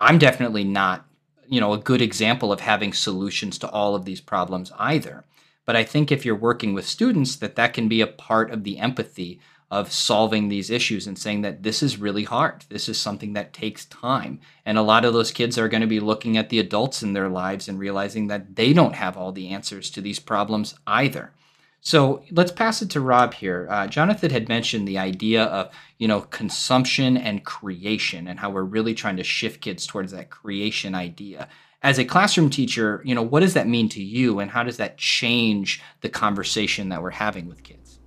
I'm 0.00 0.18
definitely 0.18 0.64
not 0.64 1.06
you 1.50 1.60
know 1.60 1.74
a 1.74 1.78
good 1.78 2.00
example 2.00 2.52
of 2.52 2.60
having 2.60 2.92
solutions 2.92 3.58
to 3.58 3.68
all 3.68 3.94
of 3.94 4.04
these 4.04 4.20
problems 4.20 4.72
either. 4.78 5.24
But 5.66 5.76
i 5.76 5.84
think 5.84 6.10
if 6.10 6.24
you're 6.24 6.48
working 6.48 6.72
with 6.74 6.86
students 6.86 7.36
that 7.36 7.56
that 7.56 7.74
can 7.74 7.88
be 7.88 8.00
a 8.00 8.06
part 8.06 8.50
of 8.50 8.64
the 8.64 8.78
empathy 8.78 9.40
of 9.70 9.92
solving 9.92 10.48
these 10.48 10.68
issues 10.70 11.06
and 11.06 11.16
saying 11.16 11.42
that 11.42 11.62
this 11.62 11.80
is 11.80 11.96
really 11.96 12.24
hard. 12.24 12.64
This 12.68 12.88
is 12.88 12.98
something 12.98 13.34
that 13.34 13.52
takes 13.52 13.84
time. 13.84 14.40
And 14.66 14.76
a 14.76 14.82
lot 14.82 15.04
of 15.04 15.12
those 15.12 15.30
kids 15.30 15.56
are 15.58 15.68
going 15.68 15.80
to 15.80 15.86
be 15.86 16.00
looking 16.00 16.36
at 16.36 16.48
the 16.48 16.58
adults 16.58 17.04
in 17.04 17.12
their 17.12 17.28
lives 17.28 17.68
and 17.68 17.78
realizing 17.78 18.26
that 18.26 18.56
they 18.56 18.72
don't 18.72 18.96
have 18.96 19.16
all 19.16 19.30
the 19.30 19.48
answers 19.50 19.88
to 19.90 20.00
these 20.00 20.18
problems 20.18 20.74
either 20.88 21.32
so 21.80 22.22
let's 22.30 22.52
pass 22.52 22.82
it 22.82 22.90
to 22.90 23.00
Rob 23.00 23.34
here. 23.34 23.66
Uh, 23.70 23.86
Jonathan 23.86 24.30
had 24.30 24.48
mentioned 24.48 24.86
the 24.86 24.98
idea 24.98 25.44
of 25.44 25.70
you 25.98 26.06
know 26.06 26.22
consumption 26.22 27.16
and 27.16 27.44
creation, 27.44 28.26
and 28.26 28.38
how 28.38 28.50
we're 28.50 28.64
really 28.64 28.94
trying 28.94 29.16
to 29.16 29.24
shift 29.24 29.60
kids 29.60 29.86
towards 29.86 30.12
that 30.12 30.30
creation 30.30 30.94
idea. 30.94 31.48
As 31.82 31.98
a 31.98 32.04
classroom 32.04 32.50
teacher, 32.50 33.02
you 33.04 33.14
know 33.14 33.22
what 33.22 33.40
does 33.40 33.54
that 33.54 33.66
mean 33.66 33.88
to 33.90 34.02
you, 34.02 34.40
and 34.40 34.50
how 34.50 34.62
does 34.62 34.76
that 34.76 34.98
change 34.98 35.82
the 36.02 36.08
conversation 36.08 36.90
that 36.90 37.02
we're 37.02 37.10
having 37.10 37.48
with 37.48 37.62
kids? 37.62 37.98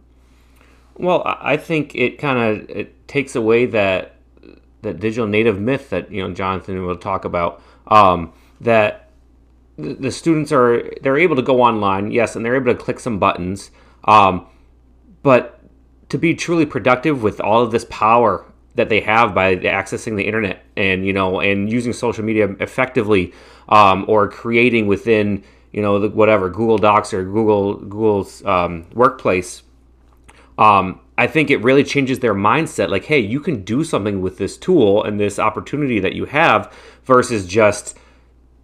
Well, 0.95 1.23
I 1.25 1.57
think 1.57 1.95
it 1.95 2.19
kind 2.19 2.39
of 2.39 2.69
it 2.69 3.07
takes 3.07 3.35
away 3.35 3.65
that 3.67 4.15
that 4.83 4.99
digital 4.99 5.27
native 5.27 5.59
myth 5.59 5.89
that 5.89 6.11
you 6.11 6.21
know 6.21 6.33
Jonathan 6.33 6.85
will 6.85 6.97
talk 6.97 7.25
about. 7.25 7.61
Um, 7.87 8.33
that 8.61 9.02
the 9.77 10.11
students 10.11 10.51
are 10.51 10.91
they're 11.01 11.17
able 11.17 11.35
to 11.35 11.41
go 11.41 11.61
online, 11.61 12.11
yes, 12.11 12.35
and 12.35 12.45
they're 12.45 12.55
able 12.55 12.73
to 12.73 12.79
click 12.79 12.99
some 12.99 13.19
buttons. 13.19 13.71
Um, 14.05 14.45
but 15.23 15.59
to 16.09 16.17
be 16.17 16.35
truly 16.35 16.65
productive 16.65 17.23
with 17.23 17.41
all 17.41 17.63
of 17.63 17.71
this 17.71 17.85
power 17.89 18.45
that 18.75 18.89
they 18.89 19.01
have 19.01 19.33
by 19.33 19.55
accessing 19.55 20.15
the 20.15 20.23
internet 20.23 20.63
and 20.75 21.05
you 21.05 21.13
know 21.13 21.39
and 21.39 21.71
using 21.71 21.93
social 21.93 22.23
media 22.23 22.49
effectively, 22.59 23.33
um, 23.69 24.05
or 24.07 24.27
creating 24.27 24.87
within 24.87 25.43
you 25.71 25.81
know 25.81 25.99
the, 25.99 26.09
whatever 26.09 26.49
Google 26.49 26.77
Docs 26.77 27.13
or 27.13 27.23
Google 27.23 27.75
Google's 27.75 28.45
um, 28.45 28.85
Workplace. 28.93 29.63
Um, 30.57 30.99
I 31.17 31.27
think 31.27 31.49
it 31.49 31.57
really 31.57 31.83
changes 31.83 32.19
their 32.19 32.35
mindset. 32.35 32.89
Like, 32.89 33.05
hey, 33.05 33.19
you 33.19 33.39
can 33.39 33.63
do 33.63 33.83
something 33.83 34.21
with 34.21 34.37
this 34.37 34.57
tool 34.57 35.03
and 35.03 35.19
this 35.19 35.39
opportunity 35.39 35.99
that 35.99 36.13
you 36.13 36.25
have, 36.25 36.71
versus 37.05 37.47
just 37.47 37.97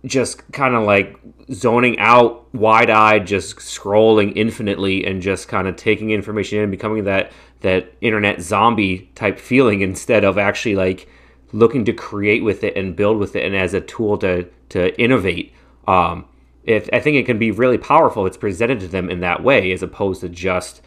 just 0.06 0.50
kind 0.51 0.75
of 0.75 0.84
like 0.84 1.19
zoning 1.51 2.00
out, 2.00 2.54
wide 2.54 2.90
eyed, 2.90 3.28
just 3.28 3.57
scrolling 3.57 4.34
infinitely 4.36 5.06
and 5.06 5.22
just 5.22 5.48
kind 5.48 5.68
of 5.68 5.75
taking 5.75 6.12
information 6.12 6.60
in, 6.60 6.72
becoming 6.72 7.04
that 7.04 7.31
that 7.62 7.94
internet 8.00 8.42
zombie 8.42 9.12
type 9.16 9.38
feeling 9.38 9.81
instead 9.81 10.24
of 10.24 10.38
actually 10.38 10.75
like 10.75 11.10
looking 11.51 11.84
to 11.84 11.92
create 11.92 12.44
with 12.44 12.63
it 12.63 12.78
and 12.78 12.96
build 12.96 13.18
with 13.18 13.36
it 13.36 13.46
and 13.46 13.56
as 13.56 13.74
a 13.74 13.81
tool 13.81 14.18
to 14.18 14.44
to 14.69 15.00
innovate. 15.01 15.54
Um, 15.88 16.25
if 16.63 16.88
I 16.94 17.00
think 17.00 17.18
it 17.18 17.26
can 17.26 17.40
be 17.40 17.52
really 17.52 17.78
powerful 17.78 18.26
if 18.26 18.31
it's 18.31 18.38
presented 18.38 18.80
to 18.81 18.88
them 18.88 19.09
in 19.09 19.21
that 19.21 19.44
way 19.44 19.71
as 19.71 19.83
opposed 19.83 20.21
to 20.21 20.30
just 20.30 20.81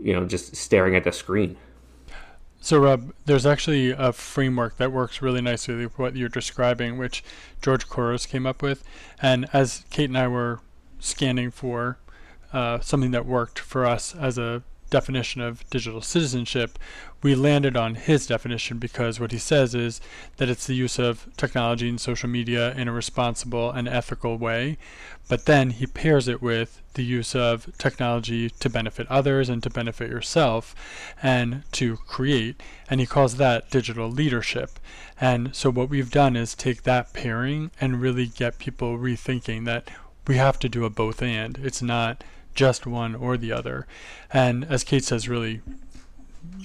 you 0.00 0.12
know 0.12 0.24
just 0.24 0.54
staring 0.54 0.94
at 0.94 1.04
the 1.04 1.12
screen. 1.12 1.56
So, 2.64 2.78
Rob, 2.78 3.12
there's 3.26 3.44
actually 3.44 3.90
a 3.90 4.10
framework 4.14 4.78
that 4.78 4.90
works 4.90 5.20
really 5.20 5.42
nicely 5.42 5.74
with 5.74 5.98
what 5.98 6.16
you're 6.16 6.30
describing, 6.30 6.96
which 6.96 7.22
George 7.60 7.86
Couros 7.90 8.24
came 8.24 8.46
up 8.46 8.62
with. 8.62 8.82
And 9.20 9.46
as 9.52 9.84
Kate 9.90 10.08
and 10.08 10.16
I 10.16 10.28
were 10.28 10.60
scanning 10.98 11.50
for 11.50 11.98
uh, 12.54 12.80
something 12.80 13.10
that 13.10 13.26
worked 13.26 13.58
for 13.58 13.84
us 13.84 14.14
as 14.14 14.38
a 14.38 14.62
definition 14.94 15.40
of 15.40 15.68
digital 15.70 16.00
citizenship, 16.00 16.78
we 17.20 17.34
landed 17.34 17.76
on 17.76 17.96
his 17.96 18.28
definition 18.28 18.78
because 18.78 19.18
what 19.18 19.32
he 19.32 19.38
says 19.38 19.74
is 19.74 20.00
that 20.36 20.48
it's 20.48 20.68
the 20.68 20.74
use 20.76 21.00
of 21.00 21.26
technology 21.36 21.88
and 21.88 22.00
social 22.00 22.28
media 22.28 22.72
in 22.74 22.86
a 22.86 22.92
responsible 22.92 23.72
and 23.72 23.88
ethical 23.88 24.38
way. 24.38 24.78
But 25.28 25.46
then 25.46 25.70
he 25.70 25.86
pairs 25.88 26.28
it 26.28 26.40
with 26.40 26.80
the 26.94 27.02
use 27.02 27.34
of 27.34 27.76
technology 27.76 28.50
to 28.50 28.70
benefit 28.70 29.08
others 29.10 29.48
and 29.48 29.64
to 29.64 29.70
benefit 29.70 30.10
yourself 30.10 30.76
and 31.20 31.64
to 31.72 31.96
create. 31.96 32.62
And 32.88 33.00
he 33.00 33.06
calls 33.06 33.36
that 33.38 33.70
digital 33.70 34.08
leadership. 34.08 34.78
And 35.20 35.56
so 35.56 35.70
what 35.70 35.88
we've 35.88 36.12
done 36.12 36.36
is 36.36 36.54
take 36.54 36.84
that 36.84 37.12
pairing 37.12 37.72
and 37.80 38.00
really 38.00 38.26
get 38.26 38.58
people 38.60 38.96
rethinking 38.96 39.64
that 39.64 39.90
we 40.28 40.36
have 40.36 40.60
to 40.60 40.68
do 40.68 40.84
a 40.84 40.90
both 40.90 41.20
and. 41.20 41.58
It's 41.64 41.82
not 41.82 42.22
just 42.54 42.86
one 42.86 43.14
or 43.14 43.36
the 43.36 43.52
other. 43.52 43.86
And 44.32 44.64
as 44.64 44.84
Kate 44.84 45.04
says 45.04 45.28
really 45.28 45.60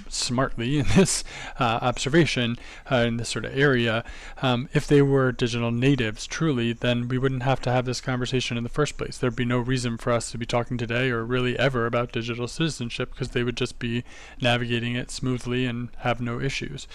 smartly 0.10 0.80
in 0.80 0.86
this 0.96 1.24
uh, 1.60 1.80
observation 1.82 2.58
uh, 2.92 2.98
in 2.98 3.18
this 3.18 3.30
sort 3.30 3.46
of 3.46 3.58
area, 3.58 4.04
um, 4.42 4.70
if 4.74 4.88
they 4.88 5.02
were 5.02 5.32
digital 5.32 5.72
natives 5.72 6.28
truly, 6.28 6.74
then 6.74 7.08
we 7.08 7.18
wouldn't 7.18 7.44
have 7.44 7.62
to 7.62 7.72
have 7.72 7.86
this 7.86 8.02
conversation 8.02 8.58
in 8.58 8.64
the 8.64 8.70
first 8.70 8.98
place. 8.98 9.18
There'd 9.18 9.36
be 9.36 9.46
no 9.46 9.60
reason 9.60 9.98
for 9.98 10.12
us 10.12 10.32
to 10.32 10.38
be 10.38 10.46
talking 10.46 10.78
today 10.78 11.10
or 11.10 11.24
really 11.24 11.58
ever 11.58 11.86
about 11.86 12.12
digital 12.12 12.48
citizenship 12.48 13.12
because 13.12 13.30
they 13.30 13.44
would 13.44 13.58
just 13.58 13.80
be 13.80 14.04
navigating 14.42 14.96
it 14.96 15.12
smoothly 15.12 15.66
and 15.66 15.90
have 16.00 16.20
no 16.20 16.40
issues. 16.40 16.88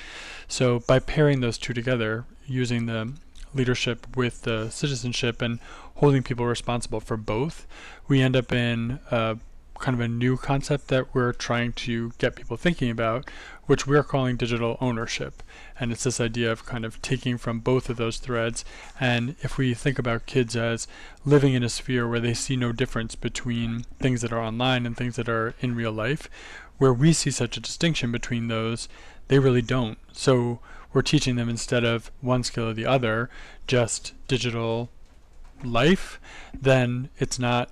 So 0.48 0.80
by 0.80 0.98
pairing 0.98 1.40
those 1.40 1.58
two 1.58 1.74
together, 1.74 2.24
using 2.46 2.86
the 2.86 3.12
leadership 3.54 4.16
with 4.16 4.42
the 4.42 4.68
citizenship 4.68 5.40
and 5.40 5.60
holding 5.96 6.22
people 6.22 6.46
responsible 6.46 7.00
for 7.00 7.16
both, 7.16 7.66
we 8.08 8.20
end 8.20 8.36
up 8.36 8.52
in 8.52 8.98
a 9.10 9.38
kind 9.78 9.94
of 9.94 10.00
a 10.00 10.08
new 10.08 10.36
concept 10.36 10.88
that 10.88 11.14
we're 11.14 11.32
trying 11.32 11.72
to 11.72 12.12
get 12.18 12.36
people 12.36 12.56
thinking 12.56 12.90
about, 12.90 13.28
which 13.64 13.86
we're 13.86 14.04
calling 14.04 14.36
digital 14.36 14.78
ownership. 14.80 15.42
And 15.78 15.90
it's 15.90 16.04
this 16.04 16.20
idea 16.20 16.52
of 16.52 16.64
kind 16.64 16.84
of 16.84 17.02
taking 17.02 17.38
from 17.38 17.60
both 17.60 17.90
of 17.90 17.96
those 17.96 18.18
threads. 18.18 18.64
And 19.00 19.34
if 19.42 19.58
we 19.58 19.74
think 19.74 19.98
about 19.98 20.26
kids 20.26 20.54
as 20.54 20.86
living 21.24 21.54
in 21.54 21.64
a 21.64 21.68
sphere 21.68 22.08
where 22.08 22.20
they 22.20 22.34
see 22.34 22.56
no 22.56 22.72
difference 22.72 23.14
between 23.14 23.84
things 23.98 24.20
that 24.22 24.32
are 24.32 24.40
online 24.40 24.86
and 24.86 24.96
things 24.96 25.16
that 25.16 25.28
are 25.28 25.54
in 25.60 25.74
real 25.74 25.92
life, 25.92 26.30
where 26.78 26.92
we 26.92 27.12
see 27.12 27.30
such 27.30 27.56
a 27.56 27.60
distinction 27.60 28.12
between 28.12 28.48
those, 28.48 28.88
they 29.28 29.38
really 29.38 29.62
don't. 29.62 29.98
So 30.12 30.60
we're 30.92 31.02
teaching 31.02 31.36
them 31.36 31.48
instead 31.48 31.84
of 31.84 32.10
one 32.20 32.44
skill 32.44 32.68
or 32.68 32.74
the 32.74 32.86
other, 32.86 33.28
just 33.66 34.12
digital 34.28 34.90
life, 35.62 36.20
then 36.58 37.08
it's 37.18 37.38
not 37.38 37.70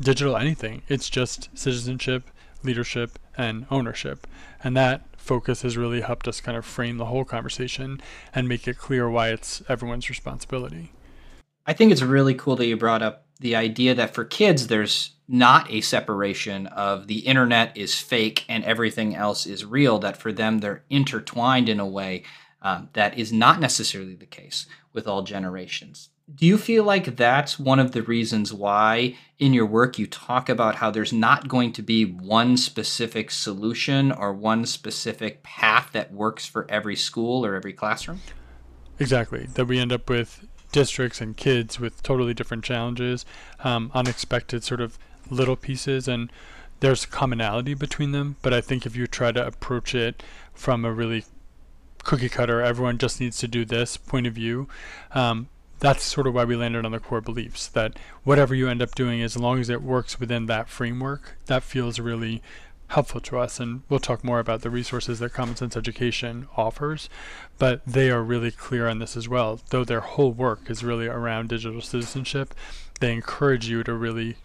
digital 0.00 0.36
anything. 0.36 0.82
It's 0.88 1.08
just 1.08 1.48
citizenship, 1.56 2.30
leadership, 2.62 3.18
and 3.36 3.66
ownership. 3.70 4.26
And 4.62 4.76
that 4.76 5.02
focus 5.16 5.62
has 5.62 5.76
really 5.76 6.00
helped 6.00 6.28
us 6.28 6.40
kind 6.40 6.56
of 6.56 6.64
frame 6.64 6.98
the 6.98 7.06
whole 7.06 7.24
conversation 7.24 8.00
and 8.34 8.48
make 8.48 8.68
it 8.68 8.78
clear 8.78 9.10
why 9.10 9.30
it's 9.30 9.62
everyone's 9.68 10.08
responsibility. 10.08 10.92
I 11.66 11.72
think 11.72 11.90
it's 11.90 12.02
really 12.02 12.34
cool 12.34 12.56
that 12.56 12.66
you 12.66 12.76
brought 12.76 13.02
up 13.02 13.26
the 13.40 13.56
idea 13.56 13.94
that 13.94 14.14
for 14.14 14.24
kids, 14.24 14.68
there's 14.68 15.10
not 15.28 15.70
a 15.70 15.80
separation 15.80 16.68
of 16.68 17.06
the 17.08 17.18
internet 17.20 17.76
is 17.76 17.98
fake 17.98 18.44
and 18.48 18.64
everything 18.64 19.14
else 19.14 19.46
is 19.46 19.64
real, 19.64 19.98
that 19.98 20.16
for 20.16 20.32
them, 20.32 20.58
they're 20.58 20.84
intertwined 20.88 21.68
in 21.68 21.80
a 21.80 21.86
way 21.86 22.22
um, 22.62 22.88
that 22.92 23.18
is 23.18 23.32
not 23.32 23.60
necessarily 23.60 24.14
the 24.14 24.26
case 24.26 24.66
with 24.92 25.06
all 25.06 25.22
generations. 25.22 26.10
Do 26.34 26.44
you 26.44 26.58
feel 26.58 26.82
like 26.82 27.16
that's 27.16 27.56
one 27.56 27.78
of 27.78 27.92
the 27.92 28.02
reasons 28.02 28.52
why 28.52 29.16
in 29.38 29.52
your 29.52 29.64
work 29.64 29.96
you 29.96 30.08
talk 30.08 30.48
about 30.48 30.74
how 30.74 30.90
there's 30.90 31.12
not 31.12 31.46
going 31.46 31.72
to 31.74 31.82
be 31.82 32.04
one 32.04 32.56
specific 32.56 33.30
solution 33.30 34.10
or 34.10 34.32
one 34.32 34.66
specific 34.66 35.44
path 35.44 35.90
that 35.92 36.12
works 36.12 36.44
for 36.44 36.68
every 36.68 36.96
school 36.96 37.46
or 37.46 37.54
every 37.54 37.72
classroom? 37.72 38.20
Exactly. 38.98 39.46
That 39.54 39.66
we 39.66 39.78
end 39.78 39.92
up 39.92 40.10
with 40.10 40.48
districts 40.72 41.20
and 41.20 41.36
kids 41.36 41.78
with 41.78 42.02
totally 42.02 42.34
different 42.34 42.64
challenges, 42.64 43.24
um, 43.60 43.92
unexpected 43.94 44.64
sort 44.64 44.80
of 44.80 44.98
little 45.30 45.56
pieces, 45.56 46.08
and 46.08 46.32
there's 46.80 47.06
commonality 47.06 47.74
between 47.74 48.10
them. 48.10 48.34
But 48.42 48.52
I 48.52 48.60
think 48.60 48.84
if 48.84 48.96
you 48.96 49.06
try 49.06 49.30
to 49.30 49.46
approach 49.46 49.94
it 49.94 50.24
from 50.52 50.84
a 50.84 50.92
really 50.92 51.24
cookie 52.02 52.28
cutter, 52.28 52.60
everyone 52.60 52.98
just 52.98 53.20
needs 53.20 53.38
to 53.38 53.48
do 53.48 53.64
this 53.64 53.96
point 53.96 54.26
of 54.26 54.34
view, 54.34 54.68
um, 55.12 55.48
that's 55.78 56.02
sort 56.02 56.26
of 56.26 56.34
why 56.34 56.44
we 56.44 56.56
landed 56.56 56.84
on 56.84 56.92
the 56.92 57.00
core 57.00 57.20
beliefs 57.20 57.68
that 57.68 57.98
whatever 58.24 58.54
you 58.54 58.68
end 58.68 58.82
up 58.82 58.94
doing, 58.94 59.22
as 59.22 59.36
long 59.36 59.60
as 59.60 59.68
it 59.68 59.82
works 59.82 60.18
within 60.18 60.46
that 60.46 60.68
framework, 60.68 61.36
that 61.46 61.62
feels 61.62 62.00
really 62.00 62.42
helpful 62.88 63.20
to 63.20 63.38
us. 63.38 63.60
And 63.60 63.82
we'll 63.88 64.00
talk 64.00 64.24
more 64.24 64.38
about 64.38 64.62
the 64.62 64.70
resources 64.70 65.18
that 65.18 65.32
Common 65.32 65.56
Sense 65.56 65.76
Education 65.76 66.48
offers, 66.56 67.08
but 67.58 67.84
they 67.86 68.10
are 68.10 68.22
really 68.22 68.50
clear 68.50 68.88
on 68.88 68.98
this 68.98 69.16
as 69.16 69.28
well. 69.28 69.60
Though 69.70 69.84
their 69.84 70.00
whole 70.00 70.32
work 70.32 70.70
is 70.70 70.84
really 70.84 71.06
around 71.06 71.48
digital 71.48 71.80
citizenship, 71.80 72.54
they 73.00 73.12
encourage 73.12 73.68
you 73.68 73.82
to 73.84 73.92
really 73.92 74.36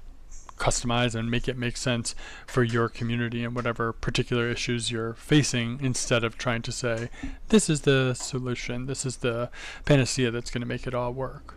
customize 0.62 1.16
and 1.16 1.32
make 1.32 1.48
it 1.48 1.58
make 1.58 1.76
sense 1.76 2.14
for 2.46 2.64
your 2.64 2.88
community 2.88 3.44
and 3.44 3.56
whatever 3.56 3.92
particular 3.92 4.48
issues 4.48 4.92
you're 4.92 5.16
facing 5.16 5.80
instead 5.82 6.24
of 6.24 6.38
trying 6.38 6.62
to 6.62 6.72
say, 6.72 7.10
this 7.50 7.70
is 7.70 7.82
the 7.82 8.14
solution, 8.14 8.86
this 8.86 9.06
is 9.06 9.18
the 9.18 9.50
panacea 9.86 10.30
that's 10.30 10.52
going 10.52 10.62
to 10.62 10.68
make 10.68 10.86
it 10.86 10.94
all 10.94 11.12
work. 11.12 11.56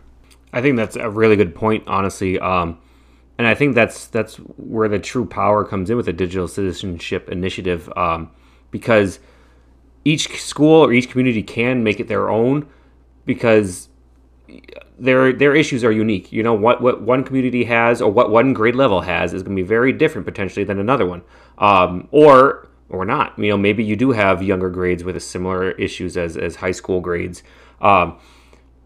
I 0.51 0.61
think 0.61 0.75
that's 0.75 0.95
a 0.95 1.09
really 1.09 1.35
good 1.35 1.53
point, 1.53 1.83
honestly. 1.85 2.39
Um, 2.39 2.79
and 3.37 3.45
I 3.47 3.53
think 3.53 3.75
that's 3.75 4.07
that's 4.07 4.37
where 4.37 4.89
the 4.89 4.99
true 4.99 5.25
power 5.25 5.63
comes 5.63 5.89
in 5.89 5.97
with 5.97 6.07
the 6.07 6.13
digital 6.13 6.47
citizenship 6.47 7.29
initiative, 7.29 7.91
um, 7.95 8.31
because 8.71 9.19
each 10.03 10.41
school 10.41 10.85
or 10.85 10.93
each 10.93 11.09
community 11.09 11.43
can 11.43 11.83
make 11.83 11.99
it 11.99 12.07
their 12.07 12.29
own, 12.29 12.67
because 13.25 13.89
their 14.97 15.33
their 15.33 15.55
issues 15.55 15.83
are 15.83 15.91
unique. 15.91 16.31
You 16.31 16.43
know 16.43 16.53
what 16.53 16.81
what 16.81 17.01
one 17.01 17.23
community 17.23 17.65
has 17.65 18.01
or 18.01 18.11
what 18.11 18.29
one 18.31 18.53
grade 18.53 18.75
level 18.75 19.01
has 19.01 19.33
is 19.33 19.43
going 19.43 19.55
to 19.55 19.61
be 19.61 19.67
very 19.67 19.91
different 19.91 20.25
potentially 20.25 20.63
than 20.63 20.79
another 20.79 21.05
one, 21.05 21.23
um, 21.57 22.07
or 22.11 22.67
or 22.89 23.05
not. 23.05 23.37
You 23.37 23.49
know 23.49 23.57
maybe 23.57 23.83
you 23.83 23.95
do 23.95 24.11
have 24.11 24.41
younger 24.41 24.69
grades 24.69 25.03
with 25.03 25.21
similar 25.21 25.71
issues 25.71 26.17
as 26.17 26.37
as 26.37 26.57
high 26.57 26.71
school 26.71 27.01
grades, 27.01 27.43
um, 27.81 28.17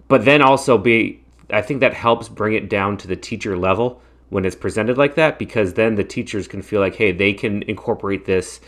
but 0.08 0.26
then 0.26 0.42
also 0.42 0.78
be 0.78 1.22
I 1.52 1.62
think 1.62 1.80
that 1.80 1.94
helps 1.94 2.30
bring 2.30 2.54
it 2.54 2.70
down 2.70 2.98
to 2.98 3.08
the 3.08 3.16
teacher 3.16 3.58
level 3.58 4.02
when 4.30 4.46
it's 4.46 4.56
presented 4.56 4.98
like 4.98 5.16
that 5.16 5.40
because 5.40 5.74
then 5.74 5.96
the 5.96 6.04
teachers 6.04 6.48
can 6.48 6.62
feel 6.62 6.80
like 6.80 6.96
hey 6.96 7.12
they 7.12 7.34
can 7.34 7.64
incorporate 7.64 8.26
this 8.26 8.62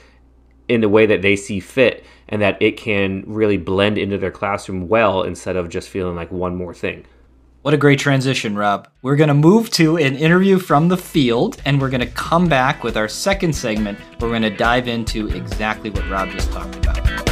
in 0.67 0.81
the 0.81 0.89
way 0.89 1.05
that 1.05 1.21
they 1.21 1.35
see 1.35 1.59
fit 1.59 2.03
and 2.31 2.41
that 2.41 2.59
it 2.61 2.77
can 2.77 3.23
really 3.27 3.57
blend 3.57 3.97
into 3.97 4.17
their 4.17 4.31
classroom 4.31 4.87
well 4.87 5.21
instead 5.23 5.55
of 5.55 5.69
just 5.69 5.89
feeling 5.89 6.15
like 6.15 6.31
one 6.31 6.55
more 6.55 6.73
thing. 6.73 7.05
What 7.61 7.75
a 7.75 7.77
great 7.77 7.99
transition, 7.99 8.55
Rob. 8.55 8.87
We're 9.03 9.17
going 9.17 9.27
to 9.27 9.35
move 9.35 9.69
to 9.71 9.97
an 9.97 10.15
interview 10.15 10.57
from 10.57 10.87
the 10.87 10.97
field, 10.97 11.61
and 11.63 11.79
we're 11.79 11.91
going 11.91 12.01
to 12.01 12.07
come 12.07 12.47
back 12.47 12.83
with 12.83 12.97
our 12.97 13.07
second 13.07 13.53
segment. 13.53 13.99
Where 14.17 14.31
we're 14.31 14.39
going 14.39 14.51
to 14.51 14.57
dive 14.57 14.87
into 14.87 15.27
exactly 15.27 15.91
what 15.91 16.09
Rob 16.09 16.31
just 16.31 16.51
talked 16.51 16.75
about. 16.77 17.30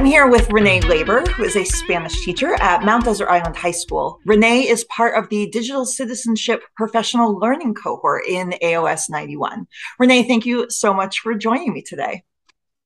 I'm 0.00 0.06
here 0.06 0.26
with 0.26 0.50
Renee 0.50 0.80
Laber, 0.80 1.28
who 1.28 1.44
is 1.44 1.56
a 1.56 1.64
Spanish 1.64 2.24
teacher 2.24 2.54
at 2.54 2.86
Mount 2.86 3.04
Desert 3.04 3.28
Island 3.28 3.54
High 3.54 3.70
School. 3.70 4.18
Renee 4.24 4.66
is 4.66 4.84
part 4.84 5.14
of 5.14 5.28
the 5.28 5.50
Digital 5.50 5.84
Citizenship 5.84 6.62
Professional 6.74 7.38
Learning 7.38 7.74
Cohort 7.74 8.22
in 8.26 8.54
AOS 8.62 9.10
91. 9.10 9.66
Renee, 9.98 10.22
thank 10.22 10.46
you 10.46 10.70
so 10.70 10.94
much 10.94 11.20
for 11.20 11.34
joining 11.34 11.74
me 11.74 11.82
today. 11.82 12.24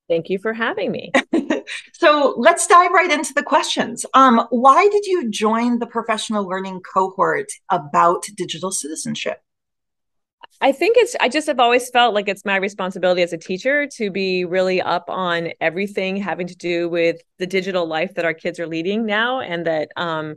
Thank 0.09 0.29
you 0.29 0.41
for 0.41 0.53
having 0.53 0.91
me. 0.91 1.13
so 1.93 2.35
let's 2.37 2.67
dive 2.67 2.91
right 2.91 3.13
into 3.13 3.33
the 3.33 3.45
questions. 3.45 4.05
Um, 4.15 4.49
why 4.51 4.89
did 4.89 5.07
you 5.07 5.31
join 5.31 5.79
the 5.79 5.87
professional 5.87 6.45
learning 6.49 6.81
cohort 6.81 7.47
about 7.71 8.27
digital 8.37 8.73
citizenship? 8.73 9.41
I 10.65 10.73
think 10.73 10.97
it's, 10.97 11.15
I 11.21 11.29
just 11.29 11.47
have 11.49 11.61
always 11.61 11.91
felt 11.91 12.15
like 12.15 12.27
it's 12.27 12.43
my 12.47 12.57
responsibility 12.57 13.21
as 13.21 13.35
a 13.35 13.37
teacher 13.37 13.87
to 13.97 14.11
be 14.11 14.47
really 14.47 14.81
up 14.81 15.11
on 15.11 15.51
everything 15.61 16.17
having 16.17 16.47
to 16.47 16.57
do 16.57 16.89
with 16.89 17.19
the 17.39 17.47
digital 17.47 17.87
life 17.87 18.15
that 18.15 18.25
our 18.25 18.33
kids 18.33 18.59
are 18.59 18.67
leading 18.67 19.05
now. 19.05 19.41
And 19.41 19.67
that 19.67 19.91
um, 19.95 20.37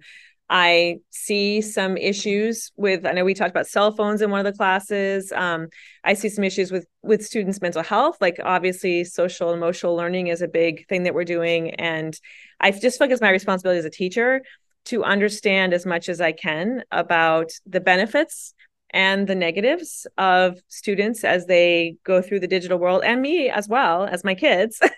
I 0.50 0.98
see 1.12 1.62
some 1.62 1.96
issues 1.96 2.74
with, 2.76 3.06
I 3.06 3.14
know 3.14 3.24
we 3.24 3.36
talked 3.36 3.52
about 3.52 3.68
cell 3.68 3.94
phones 3.94 4.22
in 4.22 4.30
one 4.30 4.46
of 4.46 4.52
the 4.52 4.58
classes. 4.58 5.32
Um, 5.32 5.70
I 6.04 6.14
see 6.14 6.28
some 6.28 6.44
issues 6.44 6.74
with, 6.74 6.88
with 7.04 7.26
students' 7.26 7.62
mental 7.62 7.82
health. 7.82 8.18
Like 8.20 8.36
obviously 8.44 9.06
social 9.06 9.54
emotional 9.54 9.96
learning 9.96 10.28
is 10.28 10.42
a 10.42 10.50
big 10.50 10.86
thing 10.90 11.04
that 11.04 11.14
we're 11.14 11.24
doing. 11.24 11.70
And 11.76 12.14
I 12.60 12.72
just 12.72 12.98
feel 12.98 13.08
like 13.08 13.12
it's 13.12 13.22
my 13.22 13.30
responsibility 13.30 13.80
as 13.80 13.86
a 13.86 13.90
teacher 13.90 14.42
to 14.88 15.06
understand 15.06 15.74
as 15.74 15.86
much 15.86 16.10
as 16.10 16.20
I 16.20 16.34
can 16.34 16.84
about 16.92 17.52
the 17.66 17.80
benefits 17.80 18.54
and 18.92 19.28
the 19.28 19.36
negatives 19.36 20.08
of 20.18 20.60
students 20.68 21.24
as 21.24 21.46
they 21.46 21.98
go 22.04 22.22
through 22.22 22.40
the 22.40 22.48
digital 22.48 22.78
world 22.78 23.04
and 23.04 23.22
me 23.22 23.50
as 23.50 23.68
well 23.68 24.06
as 24.06 24.24
my 24.24 24.36
kids. 24.36 24.80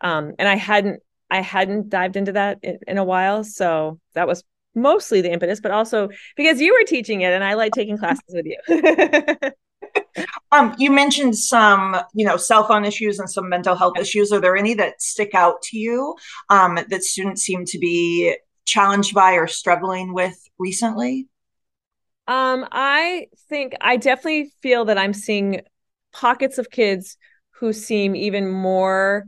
Um, 0.00 0.34
and 0.38 0.48
i 0.48 0.54
hadn't 0.54 1.02
i 1.28 1.40
hadn't 1.40 1.88
dived 1.88 2.14
into 2.14 2.30
that 2.32 2.58
in, 2.62 2.78
in, 2.86 2.98
a 2.98 3.04
while 3.04 3.42
so 3.42 3.98
that 4.14 4.28
was 4.28 4.44
mostly 4.74 5.20
the 5.20 5.32
impetus 5.32 5.60
but 5.60 5.72
also 5.72 6.08
because 6.36 6.60
you 6.60 6.72
were 6.72 6.86
teaching 6.86 7.22
it 7.22 7.32
and 7.32 7.42
i 7.42 7.54
like 7.54 7.72
taking 7.72 7.98
classes 7.98 8.22
with 8.28 8.46
you. 8.46 9.36
Um, 10.50 10.74
you 10.78 10.90
mentioned 10.90 11.36
some 11.36 11.96
you 12.14 12.24
know 12.24 12.36
cell 12.36 12.66
phone 12.66 12.84
issues 12.84 13.18
and 13.18 13.30
some 13.30 13.48
mental 13.48 13.76
health 13.76 13.98
issues. 13.98 14.32
Are 14.32 14.40
there 14.40 14.56
any 14.56 14.74
that 14.74 15.00
stick 15.00 15.34
out 15.34 15.62
to 15.62 15.78
you 15.78 16.16
um, 16.48 16.78
that 16.88 17.04
students 17.04 17.42
seem 17.42 17.64
to 17.66 17.78
be 17.78 18.36
challenged 18.64 19.14
by 19.14 19.32
or 19.34 19.46
struggling 19.46 20.14
with 20.14 20.36
recently 20.58 21.28
um, 22.28 22.68
I 22.70 23.26
think 23.48 23.72
I 23.80 23.96
definitely 23.96 24.52
feel 24.60 24.84
that 24.84 24.98
I'm 24.98 25.14
seeing 25.14 25.62
pockets 26.12 26.58
of 26.58 26.70
kids 26.70 27.16
who 27.52 27.72
seem 27.72 28.14
even 28.14 28.48
more 28.48 29.26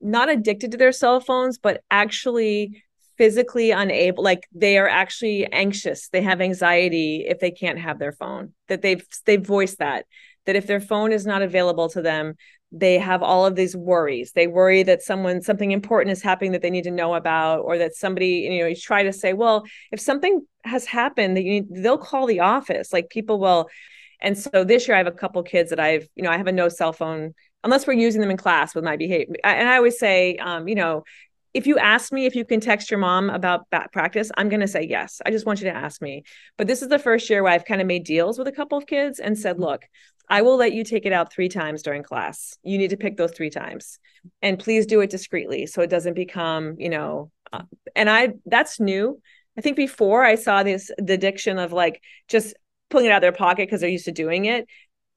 not 0.00 0.28
addicted 0.28 0.72
to 0.72 0.76
their 0.76 0.92
cell 0.92 1.20
phones, 1.20 1.58
but 1.58 1.82
actually 1.90 2.82
physically 3.16 3.70
unable 3.70 4.24
like 4.24 4.48
they 4.52 4.76
are 4.76 4.88
actually 4.88 5.46
anxious. 5.52 6.08
They 6.08 6.22
have 6.22 6.40
anxiety 6.40 7.26
if 7.28 7.38
they 7.38 7.50
can't 7.50 7.78
have 7.78 7.98
their 7.98 8.12
phone 8.12 8.54
that 8.68 8.82
they've 8.82 9.06
they've 9.24 9.44
voiced 9.44 9.78
that 9.78 10.06
that 10.46 10.56
if 10.56 10.66
their 10.66 10.80
phone 10.80 11.12
is 11.12 11.26
not 11.26 11.42
available 11.42 11.88
to 11.90 12.02
them 12.02 12.34
they 12.72 12.98
have 12.98 13.22
all 13.22 13.44
of 13.44 13.56
these 13.56 13.76
worries 13.76 14.32
they 14.32 14.46
worry 14.46 14.82
that 14.82 15.02
someone 15.02 15.42
something 15.42 15.72
important 15.72 16.12
is 16.12 16.22
happening 16.22 16.52
that 16.52 16.62
they 16.62 16.70
need 16.70 16.84
to 16.84 16.90
know 16.90 17.14
about 17.14 17.60
or 17.60 17.78
that 17.78 17.94
somebody 17.94 18.48
you 18.50 18.60
know 18.60 18.66
you 18.66 18.76
try 18.76 19.02
to 19.02 19.12
say 19.12 19.32
well 19.32 19.64
if 19.90 20.00
something 20.00 20.46
has 20.64 20.84
happened 20.84 21.36
that 21.36 21.42
you 21.42 21.66
they'll 21.70 21.98
call 21.98 22.26
the 22.26 22.40
office 22.40 22.92
like 22.92 23.10
people 23.10 23.40
will 23.40 23.68
and 24.20 24.38
so 24.38 24.62
this 24.62 24.86
year 24.86 24.94
i 24.94 24.98
have 24.98 25.06
a 25.06 25.12
couple 25.12 25.42
kids 25.42 25.70
that 25.70 25.80
i've 25.80 26.08
you 26.14 26.22
know 26.22 26.30
i 26.30 26.36
have 26.36 26.46
a 26.46 26.52
no 26.52 26.68
cell 26.68 26.92
phone 26.92 27.34
unless 27.64 27.86
we're 27.86 27.92
using 27.92 28.20
them 28.20 28.30
in 28.30 28.36
class 28.36 28.74
with 28.74 28.84
my 28.84 28.96
behavior 28.96 29.34
and 29.42 29.68
i 29.68 29.76
always 29.76 29.98
say 29.98 30.36
um, 30.36 30.68
you 30.68 30.76
know 30.76 31.02
if 31.52 31.66
you 31.66 31.78
ask 31.78 32.12
me 32.12 32.26
if 32.26 32.36
you 32.36 32.44
can 32.44 32.60
text 32.60 32.90
your 32.90 33.00
mom 33.00 33.28
about 33.28 33.68
bat 33.70 33.90
practice, 33.92 34.30
I'm 34.36 34.48
going 34.48 34.60
to 34.60 34.68
say 34.68 34.86
yes. 34.88 35.20
I 35.26 35.30
just 35.30 35.46
want 35.46 35.60
you 35.60 35.68
to 35.68 35.74
ask 35.74 36.00
me. 36.00 36.22
But 36.56 36.66
this 36.66 36.82
is 36.82 36.88
the 36.88 36.98
first 36.98 37.28
year 37.28 37.42
where 37.42 37.52
I've 37.52 37.64
kind 37.64 37.80
of 37.80 37.86
made 37.86 38.04
deals 38.04 38.38
with 38.38 38.46
a 38.46 38.52
couple 38.52 38.78
of 38.78 38.86
kids 38.86 39.18
and 39.18 39.36
said, 39.36 39.58
look, 39.58 39.82
I 40.30 40.42
will 40.42 40.56
let 40.56 40.72
you 40.72 40.84
take 40.84 41.04
it 41.04 41.12
out 41.12 41.32
three 41.32 41.48
times 41.48 41.82
during 41.82 42.04
class. 42.04 42.56
You 42.62 42.78
need 42.78 42.90
to 42.90 42.96
pick 42.96 43.16
those 43.16 43.32
three 43.32 43.50
times. 43.50 43.98
And 44.40 44.58
please 44.58 44.86
do 44.86 45.00
it 45.00 45.10
discreetly 45.10 45.66
so 45.66 45.82
it 45.82 45.90
doesn't 45.90 46.14
become, 46.14 46.76
you 46.78 46.88
know, 46.88 47.32
uh, 47.52 47.62
and 47.96 48.08
I, 48.08 48.34
that's 48.46 48.78
new. 48.78 49.20
I 49.58 49.60
think 49.60 49.76
before 49.76 50.24
I 50.24 50.36
saw 50.36 50.62
this, 50.62 50.90
the 50.98 51.14
addiction 51.14 51.58
of 51.58 51.72
like 51.72 52.00
just 52.28 52.54
pulling 52.90 53.06
it 53.06 53.10
out 53.10 53.16
of 53.16 53.22
their 53.22 53.32
pocket 53.32 53.66
because 53.66 53.80
they're 53.80 53.90
used 53.90 54.04
to 54.04 54.12
doing 54.12 54.44
it. 54.44 54.68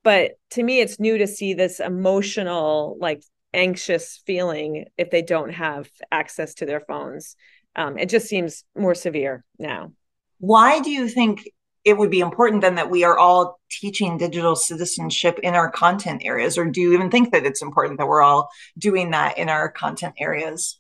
But 0.04 0.32
to 0.52 0.64
me, 0.64 0.82
it's 0.82 1.00
new 1.00 1.20
to 1.20 1.28
see 1.28 1.54
this 1.54 1.80
emotional, 1.80 2.98
like 3.00 3.24
anxious 3.54 4.22
feeling 4.26 4.86
if 4.98 5.12
they 5.12 5.22
don't 5.22 5.52
have 5.52 5.90
access 6.12 6.56
to 6.56 6.66
their 6.66 6.82
phones. 6.82 7.36
Um, 7.76 7.98
it 7.98 8.10
just 8.10 8.28
seems 8.28 8.64
more 8.76 8.96
severe 8.96 9.46
now. 9.60 9.94
Why 10.40 10.80
do 10.80 10.90
you 10.90 11.08
think 11.08 11.48
it 11.86 11.98
would 11.98 12.10
be 12.10 12.22
important 12.22 12.62
then 12.62 12.76
that 12.76 12.90
we 12.90 13.04
are 13.04 13.18
all 13.18 13.60
teaching 13.70 14.18
digital 14.18 14.56
citizenship 14.56 15.40
in 15.44 15.54
our 15.54 15.70
content 15.70 16.22
areas? 16.26 16.58
Or 16.58 16.66
do 16.66 16.82
you 16.82 16.94
even 16.94 17.12
think 17.12 17.32
that 17.32 17.46
it's 17.46 17.62
important 17.62 18.00
that 18.00 18.08
we're 18.08 18.22
all 18.22 18.50
doing 18.78 19.12
that 19.12 19.38
in 19.38 19.50
our 19.50 19.70
content 19.70 20.16
areas? 20.18 20.80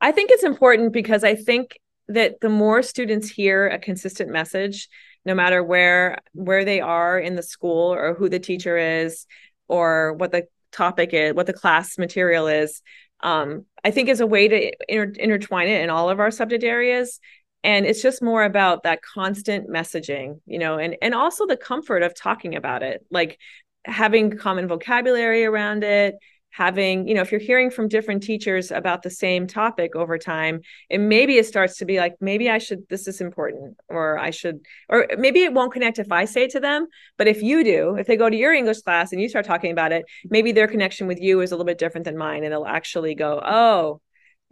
I 0.00 0.12
think 0.12 0.30
it's 0.32 0.44
important 0.44 0.92
because 0.92 1.24
I 1.24 1.34
think 1.34 1.78
that 2.08 2.40
the 2.40 2.48
more 2.48 2.82
students 2.82 3.28
hear 3.28 3.68
a 3.68 3.78
consistent 3.78 4.30
message, 4.30 4.88
no 5.24 5.34
matter 5.34 5.62
where 5.62 6.18
where 6.32 6.64
they 6.64 6.80
are 6.80 7.18
in 7.18 7.36
the 7.36 7.42
school 7.42 7.92
or 7.92 8.14
who 8.14 8.28
the 8.28 8.40
teacher 8.40 8.76
is 8.76 9.26
or 9.68 10.14
what 10.14 10.32
the 10.32 10.46
topic 10.72 11.10
is, 11.12 11.34
what 11.34 11.46
the 11.46 11.52
class 11.52 11.98
material 11.98 12.48
is, 12.48 12.82
um, 13.22 13.64
I 13.84 13.90
think 13.90 14.08
is 14.08 14.20
a 14.20 14.26
way 14.26 14.48
to 14.48 14.72
inter- 14.88 15.12
intertwine 15.18 15.68
it 15.68 15.82
in 15.82 15.90
all 15.90 16.10
of 16.10 16.20
our 16.20 16.30
subject 16.30 16.64
areas. 16.64 17.20
And 17.64 17.86
it's 17.86 18.02
just 18.02 18.22
more 18.22 18.44
about 18.44 18.82
that 18.82 19.02
constant 19.02 19.68
messaging, 19.68 20.40
you 20.46 20.58
know, 20.58 20.78
and 20.78 20.96
and 21.00 21.14
also 21.14 21.46
the 21.46 21.56
comfort 21.56 22.02
of 22.02 22.14
talking 22.14 22.56
about 22.56 22.82
it, 22.82 23.04
like 23.10 23.38
having 23.84 24.36
common 24.36 24.68
vocabulary 24.68 25.44
around 25.44 25.84
it, 25.84 26.16
having 26.52 27.08
you 27.08 27.14
know 27.14 27.22
if 27.22 27.32
you're 27.32 27.40
hearing 27.40 27.70
from 27.70 27.88
different 27.88 28.22
teachers 28.22 28.70
about 28.70 29.02
the 29.02 29.10
same 29.10 29.46
topic 29.46 29.96
over 29.96 30.18
time 30.18 30.60
and 30.90 31.08
maybe 31.08 31.38
it 31.38 31.46
starts 31.46 31.78
to 31.78 31.84
be 31.86 31.98
like 31.98 32.14
maybe 32.20 32.50
i 32.50 32.58
should 32.58 32.86
this 32.90 33.08
is 33.08 33.20
important 33.20 33.76
or 33.88 34.18
i 34.18 34.30
should 34.30 34.60
or 34.90 35.06
maybe 35.16 35.42
it 35.42 35.54
won't 35.54 35.72
connect 35.72 35.98
if 35.98 36.12
i 36.12 36.26
say 36.26 36.46
to 36.46 36.60
them 36.60 36.86
but 37.16 37.26
if 37.26 37.42
you 37.42 37.64
do 37.64 37.96
if 37.96 38.06
they 38.06 38.16
go 38.16 38.28
to 38.28 38.36
your 38.36 38.52
english 38.52 38.82
class 38.82 39.12
and 39.12 39.20
you 39.20 39.28
start 39.28 39.46
talking 39.46 39.72
about 39.72 39.92
it 39.92 40.04
maybe 40.26 40.52
their 40.52 40.68
connection 40.68 41.06
with 41.06 41.20
you 41.20 41.40
is 41.40 41.52
a 41.52 41.54
little 41.54 41.66
bit 41.66 41.78
different 41.78 42.04
than 42.04 42.18
mine 42.18 42.44
and 42.44 42.52
they'll 42.52 42.66
actually 42.66 43.14
go 43.14 43.40
oh 43.42 44.00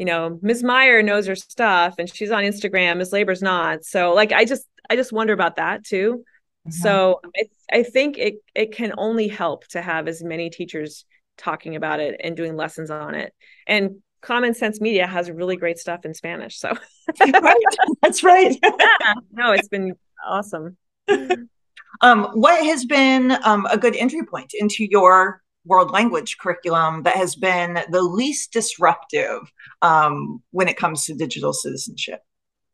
you 0.01 0.07
know 0.07 0.39
ms 0.43 0.65
meyer 0.65 1.03
knows 1.03 1.27
her 1.27 1.37
stuff 1.37 1.95
and 1.99 2.13
she's 2.13 2.33
on 2.33 2.43
instagram 2.43 2.97
ms 2.97 3.13
laber's 3.13 3.43
not 3.43 3.85
so 3.85 4.13
like 4.13 4.33
i 4.33 4.45
just 4.45 4.67
i 4.89 4.97
just 4.97 5.13
wonder 5.13 5.33
about 5.33 5.57
that 5.57 5.85
too 5.85 6.25
mm-hmm. 6.67 6.71
so 6.71 7.21
I, 7.37 7.79
I 7.79 7.83
think 7.85 8.19
it 8.19 8.37
it 8.55 8.73
can 8.73 8.95
only 8.99 9.29
help 9.29 9.67
to 9.69 9.83
have 9.83 10.09
as 10.09 10.25
many 10.25 10.51
teachers 10.51 11.05
talking 11.41 11.75
about 11.75 12.01
it 12.01 12.21
and 12.23 12.37
doing 12.37 12.55
lessons 12.55 12.91
on 12.91 13.15
it. 13.15 13.35
And 13.67 14.03
Common 14.21 14.55
Sense 14.55 14.81
Media 14.81 15.07
has 15.07 15.31
really 15.31 15.57
great 15.57 15.79
stuff 15.79 16.05
in 16.05 16.15
Spanish. 16.15 16.59
So 16.59 16.69
right. 17.21 17.57
that's 18.03 18.23
right. 18.23 18.57
yeah. 18.63 19.15
No, 19.33 19.53
it's 19.53 19.69
been 19.69 19.95
awesome. 20.27 20.77
Um, 22.03 22.31
what 22.33 22.65
has 22.65 22.87
been 22.87 23.37
um, 23.45 23.67
a 23.71 23.77
good 23.77 23.95
entry 23.95 24.25
point 24.25 24.55
into 24.59 24.87
your 24.89 25.43
world 25.65 25.91
language 25.91 26.39
curriculum 26.39 27.03
that 27.03 27.17
has 27.17 27.35
been 27.35 27.81
the 27.91 28.03
least 28.03 28.53
disruptive 28.53 29.41
um, 29.83 30.43
when 30.51 30.69
it 30.69 30.77
comes 30.77 31.05
to 31.05 31.15
digital 31.15 31.53
citizenship? 31.53 32.21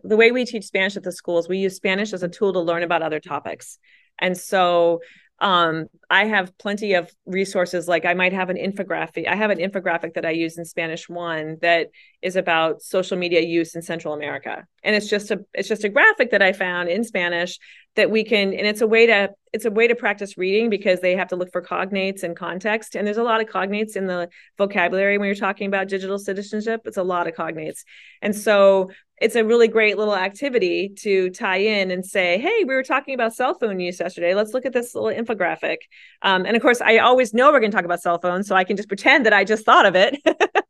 The 0.03 0.17
way 0.17 0.31
we 0.31 0.45
teach 0.45 0.65
Spanish 0.65 0.97
at 0.97 1.03
the 1.03 1.13
schools, 1.13 1.49
we 1.49 1.59
use 1.59 1.75
Spanish 1.77 2.13
as 2.13 2.23
a 2.23 2.29
tool 2.29 2.53
to 2.53 2.61
learn 2.61 2.83
about 2.83 3.03
other 3.03 3.21
topics. 3.21 3.79
And 4.19 4.37
so 4.37 5.01
um 5.41 5.87
i 6.09 6.25
have 6.25 6.57
plenty 6.57 6.95
of 6.95 7.11
resources 7.27 7.87
like 7.87 8.07
i 8.07 8.15
might 8.15 8.33
have 8.33 8.49
an 8.49 8.57
infographic 8.57 9.29
i 9.29 9.35
have 9.35 9.51
an 9.51 9.59
infographic 9.59 10.15
that 10.15 10.25
i 10.25 10.31
use 10.31 10.57
in 10.57 10.65
spanish 10.65 11.11
one 11.11 11.59
that 11.61 11.89
is 12.23 12.37
about 12.37 12.81
social 12.81 13.19
media 13.19 13.41
use 13.41 13.75
in 13.75 13.83
central 13.83 14.15
america 14.15 14.65
and 14.83 14.97
it's 14.97 15.09
just 15.09 15.31
a 15.31 15.45
it's 15.53 15.69
just 15.69 15.85
a 15.85 15.91
graphic 15.91 16.31
that 16.31 16.41
i 16.41 16.53
found 16.53 16.89
in 16.89 17.05
spanish 17.05 17.59
that 17.97 18.11
we 18.11 18.25
can 18.25 18.53
and 18.53 18.67
it's 18.67 18.81
a 18.81 18.87
way 18.87 19.07
to 19.07 19.31
it's 19.53 19.65
a 19.65 19.71
way 19.71 19.89
to 19.89 19.95
practice 19.95 20.37
reading 20.37 20.69
because 20.69 21.01
they 21.01 21.17
have 21.17 21.29
to 21.29 21.37
look 21.37 21.51
for 21.51 21.63
cognates 21.63 22.23
and 22.23 22.37
context. 22.37 22.95
And 22.95 23.07
there's 23.07 23.17
a 23.17 23.23
lot 23.23 23.41
of 23.41 23.49
cognates 23.49 23.97
in 23.97 24.07
the 24.07 24.29
vocabulary 24.59 25.17
when 25.17 25.27
you're 25.27 25.35
talking 25.35 25.67
about 25.67 25.89
digital 25.89 26.19
citizenship. 26.19 26.83
It's 26.85 26.99
a 26.99 27.03
lot 27.03 27.27
of 27.27 27.35
cognates. 27.35 27.85
And 28.21 28.37
so 28.37 28.91
it's 29.19 29.35
a 29.35 29.43
really 29.43 29.67
great 29.67 29.97
little 29.97 30.15
activity 30.15 30.91
to 30.99 31.31
tie 31.31 31.57
in 31.57 31.91
and 31.91 32.05
say 32.05 32.39
hey 32.39 32.65
we 32.65 32.75
were 32.75 32.83
talking 32.83 33.15
about 33.15 33.35
cell 33.35 33.55
phone 33.55 33.81
use 33.81 33.99
yesterday. 33.99 34.35
Let's 34.35 34.53
look 34.53 34.67
at 34.67 34.73
this 34.73 34.95
little 34.95 35.11
infographic. 35.11 35.79
Um, 36.23 36.45
and 36.45 36.55
of 36.55 36.63
course 36.63 36.81
i 36.83 36.99
always 36.99 37.33
know 37.33 37.51
we're 37.51 37.61
going 37.61 37.71
to 37.71 37.77
talk 37.77 37.87
about 37.87 38.03
cell 38.03 38.19
phones 38.19 38.47
so 38.47 38.55
i 38.55 38.65
can 38.65 38.77
just 38.77 38.89
pretend 38.89 39.25
that 39.27 39.33
i 39.33 39.45
just 39.45 39.65
thought 39.65 39.87
of 39.87 39.97
it. 39.97 40.17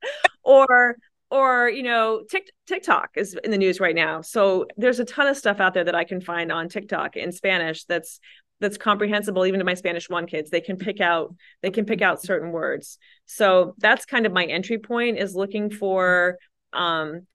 Or 0.47 0.97
or 1.31 1.69
you 1.69 1.83
know 1.83 2.23
tiktok 2.67 3.11
is 3.17 3.37
in 3.43 3.51
the 3.51 3.59
news 3.59 3.81
right 3.81 3.95
now. 3.95 4.21
So 4.21 4.67
there's 4.77 5.01
a 5.01 5.05
ton 5.05 5.27
of 5.27 5.37
stuff 5.37 5.61
out 5.61 5.75
there 5.75 5.85
that 5.85 5.95
i 5.95 6.05
can 6.05 6.21
find 6.21 6.53
on 6.53 6.69
tiktok 6.69 7.17
in 7.17 7.33
spanish 7.33 7.85
that's 7.85 8.21
that's 8.61 8.79
comprehensible 8.79 9.45
even 9.45 9.59
to 9.59 9.65
my 9.65 9.75
spanish 9.75 10.09
one 10.09 10.27
kids. 10.27 10.51
They 10.51 10.61
can 10.61 10.77
pick 10.77 11.01
out 11.01 11.35
they 11.63 11.71
can 11.71 11.85
pick 11.85 12.03
out 12.03 12.23
certain 12.23 12.53
words. 12.53 12.99
So 13.27 13.75
that's 13.79 14.07
kind 14.07 14.27
of 14.27 14.33
my 14.33 14.45
entry 14.45 14.79
point 14.79 15.19
is 15.19 15.35
looking 15.35 15.71
for 15.71 16.39
um, 16.73 17.27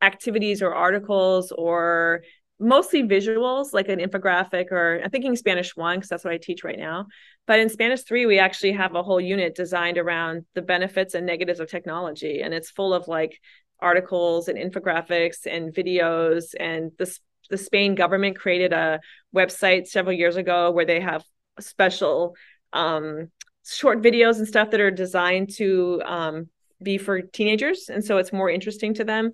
activities 0.00 0.62
or 0.62 0.74
articles 0.74 1.52
or 1.52 2.22
mostly 2.62 3.02
visuals 3.02 3.72
like 3.72 3.88
an 3.88 3.98
infographic 3.98 4.70
or 4.70 5.00
i'm 5.02 5.10
thinking 5.10 5.34
spanish 5.34 5.76
one 5.76 5.98
because 5.98 6.08
that's 6.08 6.24
what 6.24 6.32
i 6.32 6.38
teach 6.38 6.62
right 6.64 6.78
now. 6.78 7.06
But 7.46 7.58
in 7.58 7.68
spanish 7.68 8.02
three 8.02 8.24
we 8.24 8.38
actually 8.38 8.72
have 8.72 8.94
a 8.94 9.02
whole 9.02 9.20
unit 9.20 9.54
designed 9.54 9.98
around 9.98 10.44
the 10.54 10.62
benefits 10.62 11.14
and 11.14 11.26
negatives 11.26 11.60
of 11.60 11.68
technology. 11.68 12.40
And 12.40 12.54
it's 12.54 12.70
full 12.70 12.94
of 12.94 13.08
like 13.08 13.40
articles 13.80 14.48
and 14.48 14.56
infographics 14.56 15.44
and 15.46 15.74
videos. 15.74 16.54
And 16.58 16.92
the, 16.98 17.18
the 17.50 17.58
spain 17.58 17.94
government 17.94 18.38
created 18.38 18.72
a 18.72 19.00
website 19.34 19.88
several 19.88 20.16
years 20.16 20.36
ago 20.36 20.70
where 20.70 20.86
they 20.86 21.00
have 21.00 21.24
special 21.58 22.36
um, 22.72 23.30
short 23.66 24.00
videos 24.00 24.38
and 24.38 24.46
stuff 24.46 24.70
that 24.70 24.80
are 24.80 24.90
designed 24.90 25.50
to 25.56 26.00
um, 26.04 26.48
be 26.82 26.96
for 26.96 27.20
teenagers. 27.20 27.88
And 27.88 28.04
so 28.04 28.18
it's 28.18 28.32
more 28.32 28.48
interesting 28.48 28.94
to 28.94 29.04
them. 29.04 29.32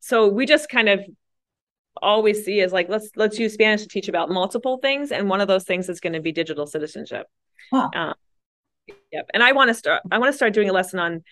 So 0.00 0.28
we 0.28 0.46
just 0.46 0.68
kind 0.68 0.88
of 0.88 1.00
always 2.02 2.44
see 2.44 2.60
is 2.60 2.72
like 2.72 2.88
let's 2.88 3.10
let's 3.16 3.38
use 3.38 3.54
Spanish 3.54 3.82
to 3.82 3.88
teach 3.88 4.08
about 4.08 4.30
multiple 4.30 4.78
things, 4.78 5.12
and 5.12 5.28
one 5.28 5.40
of 5.40 5.48
those 5.48 5.64
things 5.64 5.88
is 5.88 6.00
going 6.00 6.14
to 6.14 6.20
be 6.20 6.32
digital 6.32 6.66
citizenship. 6.66 7.26
Wow. 7.72 7.90
Um, 7.94 8.14
yep. 9.12 9.28
And 9.34 9.42
I 9.42 9.52
want 9.52 9.68
to 9.68 9.74
start. 9.74 10.02
I 10.10 10.18
want 10.18 10.32
to 10.32 10.36
start 10.36 10.52
doing 10.52 10.70
a 10.70 10.72
lesson 10.72 10.98
on 10.98 11.22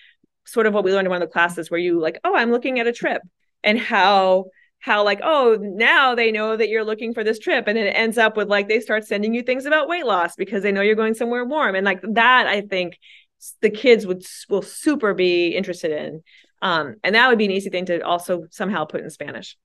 sort 0.45 0.67
of 0.67 0.75
what 0.75 0.85
we 0.85 0.93
learned 0.93 1.07
in 1.07 1.11
one 1.11 1.23
of 1.23 1.29
the 1.29 1.33
classes 1.33 1.71
where 1.71 1.81
you 1.81 2.01
like, 2.01 2.19
oh, 2.25 2.37
I'm 2.37 2.51
looking 2.51 2.79
at 2.79 2.87
a 2.87 2.93
trip, 2.93 3.23
and 3.65 3.79
how 3.79 4.47
how 4.87 5.05
like 5.05 5.21
oh 5.23 5.59
now 5.61 6.15
they 6.15 6.31
know 6.31 6.57
that 6.57 6.69
you're 6.69 6.85
looking 6.85 7.13
for 7.13 7.25
this 7.25 7.39
trip 7.39 7.67
and 7.67 7.77
it 7.77 7.91
ends 7.91 8.19
up 8.19 8.37
with 8.37 8.49
like 8.49 8.69
they 8.69 8.81
start 8.81 9.05
sending 9.05 9.35
you 9.35 9.43
things 9.43 9.67
about 9.67 9.89
weight 9.89 10.07
loss 10.07 10.37
because 10.37 10.63
they 10.63 10.71
know 10.71 10.81
you're 10.81 10.95
going 10.95 11.15
somewhere 11.15 11.45
warm 11.45 11.75
and 11.75 11.85
like 11.85 12.01
that 12.03 12.47
i 12.47 12.61
think 12.61 12.99
the 13.63 13.71
kids 13.71 14.07
would 14.07 14.23
will 14.49 14.63
super 14.63 15.13
be 15.13 15.49
interested 15.49 15.91
in 15.91 16.23
um, 16.63 16.97
and 17.05 17.15
that 17.15 17.29
would 17.29 17.37
be 17.37 17.45
an 17.45 17.51
easy 17.51 17.69
thing 17.69 17.85
to 17.85 18.01
also 18.01 18.47
somehow 18.51 18.85
put 18.85 19.01
in 19.01 19.11
spanish 19.11 19.57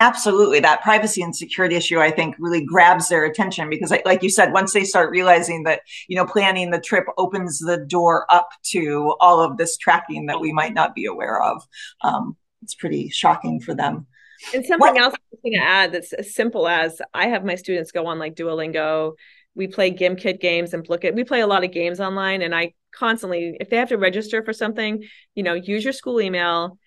Absolutely. 0.00 0.60
That 0.60 0.82
privacy 0.82 1.22
and 1.22 1.34
security 1.34 1.74
issue, 1.74 2.00
I 2.00 2.10
think, 2.10 2.36
really 2.38 2.62
grabs 2.62 3.08
their 3.08 3.24
attention 3.24 3.70
because, 3.70 3.90
like 4.04 4.22
you 4.22 4.28
said, 4.28 4.52
once 4.52 4.74
they 4.74 4.84
start 4.84 5.10
realizing 5.10 5.62
that, 5.62 5.80
you 6.06 6.16
know, 6.16 6.26
planning 6.26 6.70
the 6.70 6.80
trip 6.80 7.06
opens 7.16 7.58
the 7.58 7.78
door 7.78 8.26
up 8.28 8.50
to 8.72 9.14
all 9.20 9.40
of 9.40 9.56
this 9.56 9.78
tracking 9.78 10.26
that 10.26 10.38
we 10.38 10.52
might 10.52 10.74
not 10.74 10.94
be 10.94 11.06
aware 11.06 11.42
of, 11.42 11.66
um, 12.02 12.36
it's 12.62 12.74
pretty 12.74 13.08
shocking 13.08 13.58
for 13.58 13.74
them. 13.74 14.06
And 14.54 14.66
something 14.66 14.94
what? 14.94 15.00
else 15.00 15.14
I'm 15.14 15.38
going 15.50 15.58
to 15.58 15.66
add 15.66 15.92
that's 15.92 16.12
as 16.12 16.34
simple 16.34 16.68
as 16.68 17.00
I 17.14 17.28
have 17.28 17.46
my 17.46 17.54
students 17.54 17.90
go 17.90 18.06
on 18.06 18.18
like 18.18 18.34
Duolingo. 18.34 19.14
We 19.54 19.66
play 19.66 19.90
Gimkit 19.90 20.40
games 20.42 20.74
and 20.74 20.86
look 20.90 21.06
at, 21.06 21.14
We 21.14 21.24
play 21.24 21.40
a 21.40 21.46
lot 21.46 21.64
of 21.64 21.72
games 21.72 22.00
online, 22.00 22.42
and 22.42 22.54
I 22.54 22.74
constantly, 22.92 23.56
if 23.60 23.70
they 23.70 23.78
have 23.78 23.88
to 23.88 23.96
register 23.96 24.42
for 24.42 24.52
something, 24.52 25.04
you 25.34 25.42
know, 25.42 25.54
use 25.54 25.84
your 25.84 25.94
school 25.94 26.20
email 26.20 26.78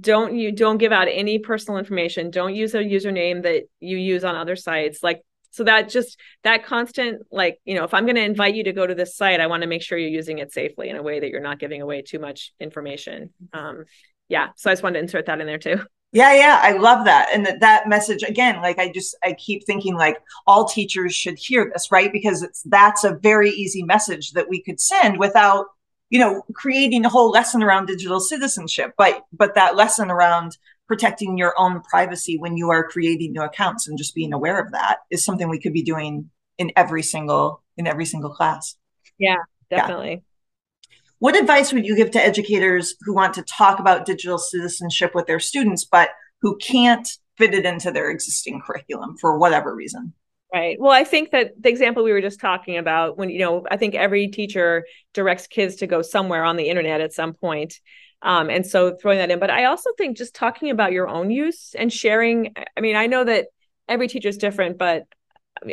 don't 0.00 0.36
you 0.36 0.52
don't 0.52 0.78
give 0.78 0.92
out 0.92 1.08
any 1.10 1.38
personal 1.38 1.78
information. 1.78 2.30
Don't 2.30 2.54
use 2.54 2.74
a 2.74 2.78
username 2.78 3.42
that 3.42 3.64
you 3.80 3.96
use 3.96 4.24
on 4.24 4.36
other 4.36 4.56
sites. 4.56 5.02
Like 5.02 5.22
so 5.50 5.64
that 5.64 5.88
just 5.88 6.18
that 6.44 6.64
constant 6.64 7.22
like 7.30 7.58
you 7.64 7.74
know 7.74 7.84
if 7.84 7.94
i'm 7.94 8.04
going 8.04 8.16
to 8.16 8.22
invite 8.22 8.54
you 8.54 8.64
to 8.64 8.72
go 8.72 8.86
to 8.86 8.94
this 8.94 9.16
site 9.16 9.40
i 9.40 9.46
want 9.46 9.62
to 9.62 9.66
make 9.66 9.82
sure 9.82 9.98
you're 9.98 10.08
using 10.08 10.38
it 10.38 10.52
safely 10.52 10.88
in 10.88 10.96
a 10.96 11.02
way 11.02 11.20
that 11.20 11.30
you're 11.30 11.40
not 11.40 11.58
giving 11.58 11.82
away 11.82 12.02
too 12.02 12.18
much 12.18 12.52
information. 12.60 13.30
Um 13.52 13.84
yeah 14.28 14.48
so 14.56 14.70
i 14.70 14.72
just 14.72 14.82
wanted 14.82 14.94
to 14.94 15.00
insert 15.00 15.26
that 15.26 15.40
in 15.40 15.46
there 15.46 15.58
too. 15.58 15.80
Yeah 16.12 16.34
yeah 16.34 16.60
i 16.62 16.72
love 16.72 17.06
that. 17.06 17.30
And 17.32 17.46
that, 17.46 17.60
that 17.60 17.88
message 17.88 18.22
again 18.22 18.60
like 18.62 18.78
i 18.78 18.90
just 18.92 19.16
i 19.24 19.32
keep 19.32 19.64
thinking 19.64 19.94
like 19.94 20.18
all 20.46 20.66
teachers 20.66 21.14
should 21.14 21.38
hear 21.38 21.70
this 21.72 21.90
right? 21.90 22.12
Because 22.12 22.42
it's 22.42 22.62
that's 22.64 23.04
a 23.04 23.14
very 23.14 23.50
easy 23.50 23.82
message 23.82 24.32
that 24.32 24.48
we 24.48 24.62
could 24.62 24.80
send 24.80 25.18
without 25.18 25.66
you 26.10 26.18
know, 26.18 26.42
creating 26.54 27.04
a 27.04 27.08
whole 27.08 27.30
lesson 27.30 27.62
around 27.62 27.86
digital 27.86 28.20
citizenship, 28.20 28.94
but 28.96 29.24
but 29.32 29.54
that 29.54 29.76
lesson 29.76 30.10
around 30.10 30.56
protecting 30.86 31.36
your 31.36 31.54
own 31.58 31.82
privacy 31.82 32.38
when 32.38 32.56
you 32.56 32.70
are 32.70 32.88
creating 32.88 33.32
new 33.32 33.42
accounts 33.42 33.86
and 33.86 33.98
just 33.98 34.14
being 34.14 34.32
aware 34.32 34.58
of 34.58 34.72
that 34.72 34.98
is 35.10 35.24
something 35.24 35.48
we 35.48 35.60
could 35.60 35.74
be 35.74 35.82
doing 35.82 36.30
in 36.56 36.72
every 36.76 37.02
single 37.02 37.62
in 37.76 37.86
every 37.86 38.06
single 38.06 38.30
class. 38.30 38.76
Yeah, 39.18 39.36
definitely. 39.70 40.10
Yeah. 40.10 40.96
What 41.20 41.36
advice 41.36 41.72
would 41.72 41.84
you 41.84 41.96
give 41.96 42.12
to 42.12 42.24
educators 42.24 42.94
who 43.00 43.12
want 43.12 43.34
to 43.34 43.42
talk 43.42 43.80
about 43.80 44.06
digital 44.06 44.38
citizenship 44.38 45.14
with 45.14 45.26
their 45.26 45.40
students 45.40 45.84
but 45.84 46.10
who 46.40 46.56
can't 46.56 47.08
fit 47.36 47.54
it 47.54 47.66
into 47.66 47.90
their 47.90 48.10
existing 48.10 48.62
curriculum 48.64 49.16
for 49.18 49.36
whatever 49.36 49.74
reason? 49.74 50.14
Right. 50.52 50.80
Well, 50.80 50.92
I 50.92 51.04
think 51.04 51.30
that 51.32 51.52
the 51.60 51.68
example 51.68 52.02
we 52.02 52.12
were 52.12 52.22
just 52.22 52.40
talking 52.40 52.78
about, 52.78 53.18
when, 53.18 53.28
you 53.28 53.40
know, 53.40 53.66
I 53.70 53.76
think 53.76 53.94
every 53.94 54.28
teacher 54.28 54.86
directs 55.12 55.46
kids 55.46 55.76
to 55.76 55.86
go 55.86 56.00
somewhere 56.00 56.42
on 56.42 56.56
the 56.56 56.70
internet 56.70 57.02
at 57.02 57.12
some 57.12 57.34
point. 57.34 57.78
Um, 58.22 58.48
and 58.48 58.66
so 58.66 58.96
throwing 58.96 59.18
that 59.18 59.30
in. 59.30 59.40
But 59.40 59.50
I 59.50 59.66
also 59.66 59.90
think 59.98 60.16
just 60.16 60.34
talking 60.34 60.70
about 60.70 60.92
your 60.92 61.06
own 61.06 61.30
use 61.30 61.74
and 61.78 61.92
sharing. 61.92 62.54
I 62.76 62.80
mean, 62.80 62.96
I 62.96 63.06
know 63.06 63.24
that 63.24 63.48
every 63.88 64.08
teacher 64.08 64.28
is 64.28 64.38
different, 64.38 64.78
but 64.78 65.04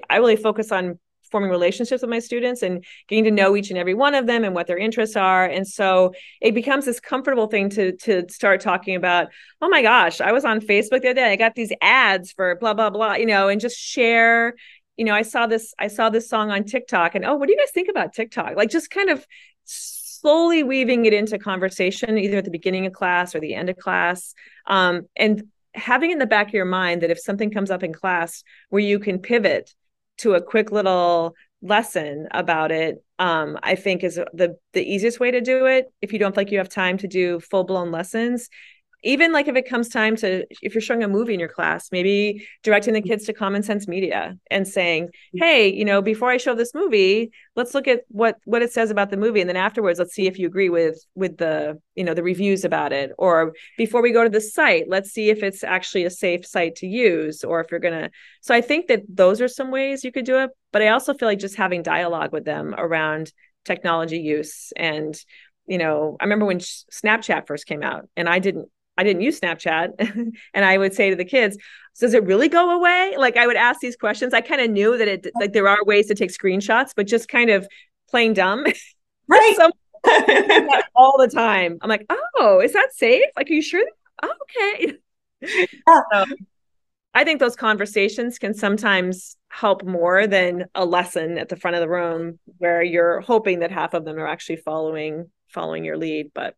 I 0.10 0.18
really 0.18 0.36
focus 0.36 0.74
on 0.74 1.00
forming 1.32 1.50
relationships 1.50 2.02
with 2.02 2.10
my 2.10 2.20
students 2.20 2.62
and 2.62 2.84
getting 3.08 3.24
to 3.26 3.32
know 3.32 3.56
each 3.56 3.70
and 3.70 3.78
every 3.78 3.94
one 3.94 4.16
of 4.16 4.28
them 4.28 4.44
and 4.44 4.54
what 4.54 4.68
their 4.68 4.78
interests 4.78 5.16
are. 5.16 5.46
And 5.46 5.68
so 5.68 6.14
it 6.42 6.54
becomes 6.54 6.86
this 6.86 7.00
comfortable 7.00 7.48
thing 7.48 7.70
to 7.70 7.96
to 7.98 8.26
start 8.30 8.62
talking 8.62 8.96
about 8.96 9.28
oh 9.62 9.70
my 9.70 9.82
gosh 9.82 10.22
i 10.22 10.32
was 10.32 10.46
on 10.46 10.60
facebook 10.60 11.02
the 11.02 11.10
other 11.10 11.14
day 11.14 11.32
i 11.32 11.36
got 11.36 11.56
these 11.56 11.72
ads 11.82 12.32
for 12.32 12.56
blah 12.56 12.74
blah 12.74 12.90
blah 12.90 13.14
you 13.14 13.26
know 13.26 13.48
and 13.48 13.62
just 13.62 13.78
share 13.78 14.56
you 14.98 15.06
know 15.06 15.14
i 15.14 15.22
saw 15.22 15.48
this 15.48 15.74
i 15.80 15.88
saw 15.88 16.10
this 16.10 16.30
song 16.30 16.52
on 16.52 16.64
tiktok 16.64 17.16
and 17.16 17.26
oh 17.26 17.36
what 17.36 17.48
do 17.48 17.54
you 17.54 17.60
guys 17.60 17.72
think 17.72 17.90
about 17.90 18.14
tiktok? 18.14 18.56
Like 18.56 18.70
just 18.70 18.90
kind 18.90 19.10
of 19.10 19.26
slowly 19.66 20.64
weaving 20.64 21.06
it 21.06 21.14
into 21.14 21.38
conversation 21.38 22.18
either 22.18 22.38
at 22.38 22.46
the 22.46 22.52
beginning 22.52 22.86
of 22.86 22.94
class 22.94 23.36
or 23.36 23.40
the 23.40 23.54
end 23.54 23.70
of 23.70 23.78
class 23.78 24.34
um, 24.66 25.04
and 25.16 25.44
having 25.74 26.12
in 26.12 26.20
the 26.20 26.26
back 26.26 26.48
of 26.48 26.54
your 26.54 26.66
mind 26.66 27.02
that 27.02 27.12
if 27.12 27.20
something 27.20 27.52
comes 27.52 27.70
up 27.70 27.84
in 27.84 27.94
class 27.94 28.44
where 28.70 28.82
you 28.82 28.98
can 28.98 29.20
pivot 29.20 29.76
to 30.18 30.34
a 30.34 30.42
quick 30.42 30.72
little 30.72 31.36
lesson 31.62 32.28
about 32.32 32.72
it 32.72 33.04
um, 33.20 33.58
i 33.64 33.76
think 33.76 34.04
is 34.04 34.16
the 34.34 34.56
the 34.74 34.84
easiest 34.84 35.20
way 35.20 35.32
to 35.32 35.42
do 35.42 35.66
it 35.66 35.92
if 36.02 36.14
you 36.14 36.20
don't 36.20 36.36
feel 36.36 36.42
like 36.42 36.52
you 36.52 36.58
have 36.58 36.70
time 36.70 36.98
to 36.98 37.08
do 37.08 37.40
full 37.40 37.64
blown 37.64 37.92
lessons 37.92 38.50
even 39.06 39.32
like 39.32 39.48
if 39.48 39.56
it 39.56 39.70
comes 39.70 39.88
time 39.88 40.16
to 40.18 40.46
if 40.62 40.74
you're 40.74 40.82
showing 40.82 41.04
a 41.04 41.08
movie 41.08 41.34
in 41.34 41.40
your 41.40 41.50
class 41.50 41.90
maybe 41.92 42.46
directing 42.64 42.94
the 42.94 43.02
kids 43.02 43.26
to 43.26 43.34
common 43.34 43.64
sense 43.64 43.88
media 43.88 44.38
and 44.52 44.68
saying 44.68 45.06
mm-hmm. 45.06 45.38
hey 45.38 45.72
you 45.72 45.86
know 45.86 46.02
before 46.02 46.30
i 46.30 46.38
show 46.38 46.54
this 46.54 46.74
movie 46.74 47.32
let's 47.56 47.74
look 47.74 47.88
at 47.88 48.02
what 48.10 48.36
what 48.46 48.62
it 48.62 48.72
says 48.72 48.92
about 48.92 49.10
the 49.10 49.18
movie 49.18 49.40
and 49.40 49.50
then 49.50 49.56
afterwards 49.56 50.00
let's 50.00 50.14
see 50.14 50.28
if 50.28 50.38
you 50.38 50.48
agree 50.48 50.70
with 50.70 51.06
with 51.16 51.38
the 51.38 51.80
you 51.96 52.04
know 52.04 52.14
the 52.14 52.24
reviews 52.24 52.66
about 52.66 52.92
it. 52.94 53.12
Or 53.18 53.54
before 53.78 54.02
we 54.02 54.12
go 54.12 54.24
to 54.24 54.30
the 54.30 54.42
site 54.42 54.86
let's 54.88 55.12
see 55.12 55.30
if 55.30 55.42
it's 55.44 55.64
actually 55.64 56.04
a 56.04 56.10
safe 56.10 56.46
site 56.46 56.76
to 56.76 56.88
use 56.88 57.44
or 57.44 57.62
if 57.62 57.72
you're 57.72 57.80
gonna 57.80 58.10
so 58.42 58.54
i 58.54 58.62
think 58.62 58.88
that 58.88 59.04
those 59.10 59.42
are 59.42 59.48
some 59.48 59.72
ways 59.72 60.04
you 60.04 60.12
could 60.12 60.26
do 60.26 60.38
it 60.40 60.50
but 60.72 60.82
i 60.82 60.90
also 60.90 61.14
feel 61.14 61.28
like 61.28 61.40
just 61.40 61.56
having 61.56 61.82
dialogue 61.82 62.32
with 62.32 62.46
them 62.46 62.76
around 62.78 63.32
technology 63.64 64.20
use 64.20 64.74
and 64.76 65.20
you 65.68 65.78
know 65.78 66.18
i 66.20 66.24
remember 66.24 66.46
when 66.46 66.60
snapchat 66.60 67.48
first 67.48 67.66
came 67.66 67.84
out 67.84 68.08
and 68.16 68.28
i 68.28 68.40
didn't 68.40 68.70
I 68.98 69.04
didn't 69.04 69.22
use 69.22 69.40
Snapchat. 69.40 70.34
and 70.54 70.66
I 70.66 70.78
would 70.78 70.94
say 70.94 71.10
to 71.10 71.16
the 71.16 71.26
kids, 71.26 71.58
does 72.00 72.14
it 72.14 72.24
really 72.24 72.50
go 72.50 72.72
away? 72.78 73.16
Like 73.18 73.38
I 73.38 73.48
would 73.48 73.56
ask 73.56 73.80
these 73.80 73.96
questions. 73.96 74.34
I 74.34 74.42
kind 74.42 74.62
of 74.62 74.70
knew 74.70 74.98
that 74.98 75.08
it 75.08 75.28
like 75.40 75.54
there 75.54 75.68
are 75.68 75.84
ways 75.86 76.08
to 76.08 76.16
take 76.16 76.32
screenshots, 76.32 76.92
but 76.96 77.08
just 77.08 77.28
kind 77.28 77.50
of 77.50 77.68
playing 78.10 78.34
dumb. 78.34 78.66
Right. 79.28 79.58
all 80.96 81.18
the 81.18 81.28
time. 81.28 81.80
I'm 81.82 81.90
like, 81.90 82.06
oh, 82.38 82.60
is 82.60 82.74
that 82.74 82.94
safe? 82.94 83.24
Like, 83.36 83.50
are 83.50 83.54
you 83.54 83.62
sure? 83.64 83.84
Oh, 84.22 84.32
okay. 84.44 84.94
so, 86.14 86.26
I 87.16 87.24
think 87.24 87.40
those 87.40 87.56
conversations 87.56 88.38
can 88.38 88.54
sometimes 88.54 89.36
help 89.48 89.84
more 89.84 90.28
than 90.28 90.66
a 90.76 90.86
lesson 90.86 91.38
at 91.38 91.50
the 91.50 91.56
front 91.56 91.76
of 91.76 91.82
the 91.82 91.90
room 91.90 92.38
where 92.60 92.84
you're 92.84 93.22
hoping 93.22 93.60
that 93.60 93.72
half 93.72 93.94
of 93.94 94.06
them 94.06 94.20
are 94.20 94.28
actually 94.28 94.58
following 94.58 95.32
following 95.48 95.86
your 95.86 95.98
lead. 95.98 96.32
But 96.34 96.56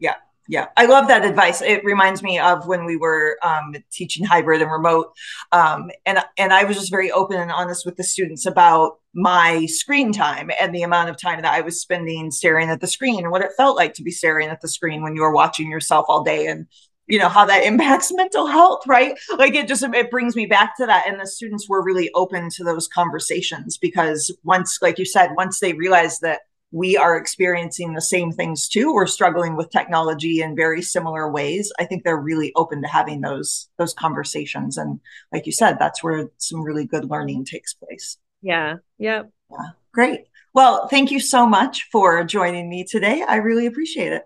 yeah, 0.00 0.16
yeah 0.48 0.66
i 0.76 0.86
love 0.86 1.06
that 1.08 1.24
advice. 1.24 1.62
It 1.62 1.84
reminds 1.84 2.22
me 2.22 2.38
of 2.38 2.66
when 2.66 2.84
we 2.84 2.96
were 2.96 3.38
um, 3.42 3.74
teaching 3.92 4.24
hybrid 4.24 4.62
and 4.62 4.70
remote 4.70 5.12
um, 5.52 5.90
and 6.06 6.18
and 6.36 6.52
i 6.52 6.64
was 6.64 6.76
just 6.76 6.90
very 6.90 7.12
open 7.12 7.38
and 7.38 7.52
honest 7.52 7.86
with 7.86 7.96
the 7.96 8.04
students 8.04 8.46
about 8.46 8.98
my 9.14 9.66
screen 9.66 10.12
time 10.12 10.50
and 10.60 10.74
the 10.74 10.82
amount 10.82 11.10
of 11.10 11.20
time 11.20 11.40
that 11.42 11.54
i 11.54 11.60
was 11.60 11.80
spending 11.80 12.30
staring 12.30 12.70
at 12.70 12.80
the 12.80 12.86
screen 12.86 13.20
and 13.20 13.30
what 13.30 13.42
it 13.42 13.52
felt 13.56 13.76
like 13.76 13.94
to 13.94 14.02
be 14.02 14.10
staring 14.10 14.48
at 14.48 14.60
the 14.60 14.68
screen 14.68 15.02
when 15.02 15.14
you 15.14 15.22
were 15.22 15.32
watching 15.32 15.70
yourself 15.70 16.06
all 16.08 16.24
day 16.24 16.46
and 16.46 16.66
you 17.08 17.18
know 17.18 17.28
how 17.28 17.44
that 17.44 17.64
impacts 17.64 18.12
mental 18.12 18.46
health 18.46 18.86
right? 18.86 19.18
Like 19.36 19.54
it 19.54 19.66
just 19.66 19.82
it 19.82 20.10
brings 20.10 20.36
me 20.36 20.46
back 20.46 20.76
to 20.76 20.86
that 20.86 21.06
and 21.08 21.20
the 21.20 21.26
students 21.26 21.68
were 21.68 21.82
really 21.82 22.10
open 22.14 22.48
to 22.50 22.64
those 22.64 22.86
conversations 22.86 23.76
because 23.76 24.34
once 24.44 24.78
like 24.80 24.98
you 24.98 25.04
said 25.04 25.30
once 25.36 25.58
they 25.58 25.72
realized 25.72 26.20
that 26.22 26.40
we 26.70 26.96
are 26.96 27.16
experiencing 27.16 27.94
the 27.94 28.00
same 28.00 28.32
things 28.32 28.68
too. 28.68 28.92
We're 28.92 29.06
struggling 29.06 29.56
with 29.56 29.70
technology 29.70 30.42
in 30.42 30.54
very 30.54 30.82
similar 30.82 31.30
ways. 31.30 31.72
I 31.78 31.84
think 31.84 32.04
they're 32.04 32.20
really 32.20 32.52
open 32.56 32.82
to 32.82 32.88
having 32.88 33.20
those 33.20 33.68
those 33.78 33.94
conversations. 33.94 34.76
And 34.76 35.00
like 35.32 35.46
you 35.46 35.52
said, 35.52 35.78
that's 35.78 36.02
where 36.02 36.28
some 36.36 36.62
really 36.62 36.84
good 36.84 37.06
learning 37.06 37.46
takes 37.46 37.72
place. 37.74 38.18
Yeah. 38.42 38.76
Yep. 38.98 39.30
Yeah. 39.50 39.68
Great. 39.92 40.26
Well, 40.54 40.88
thank 40.88 41.10
you 41.10 41.20
so 41.20 41.46
much 41.46 41.88
for 41.90 42.22
joining 42.24 42.68
me 42.68 42.84
today. 42.84 43.24
I 43.26 43.36
really 43.36 43.66
appreciate 43.66 44.12
it. 44.12 44.24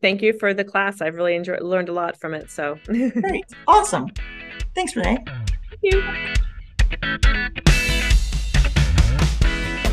Thank 0.00 0.22
you 0.22 0.32
for 0.38 0.54
the 0.54 0.64
class. 0.64 1.00
I've 1.00 1.16
really 1.16 1.34
enjoyed 1.34 1.60
learned 1.60 1.88
a 1.88 1.92
lot 1.92 2.16
from 2.20 2.34
it. 2.34 2.50
So 2.50 2.78
great. 2.86 3.44
Awesome. 3.66 4.12
Thanks, 4.74 4.94
Renee. 4.94 5.24
Thank 5.82 6.34
you. 7.56 7.62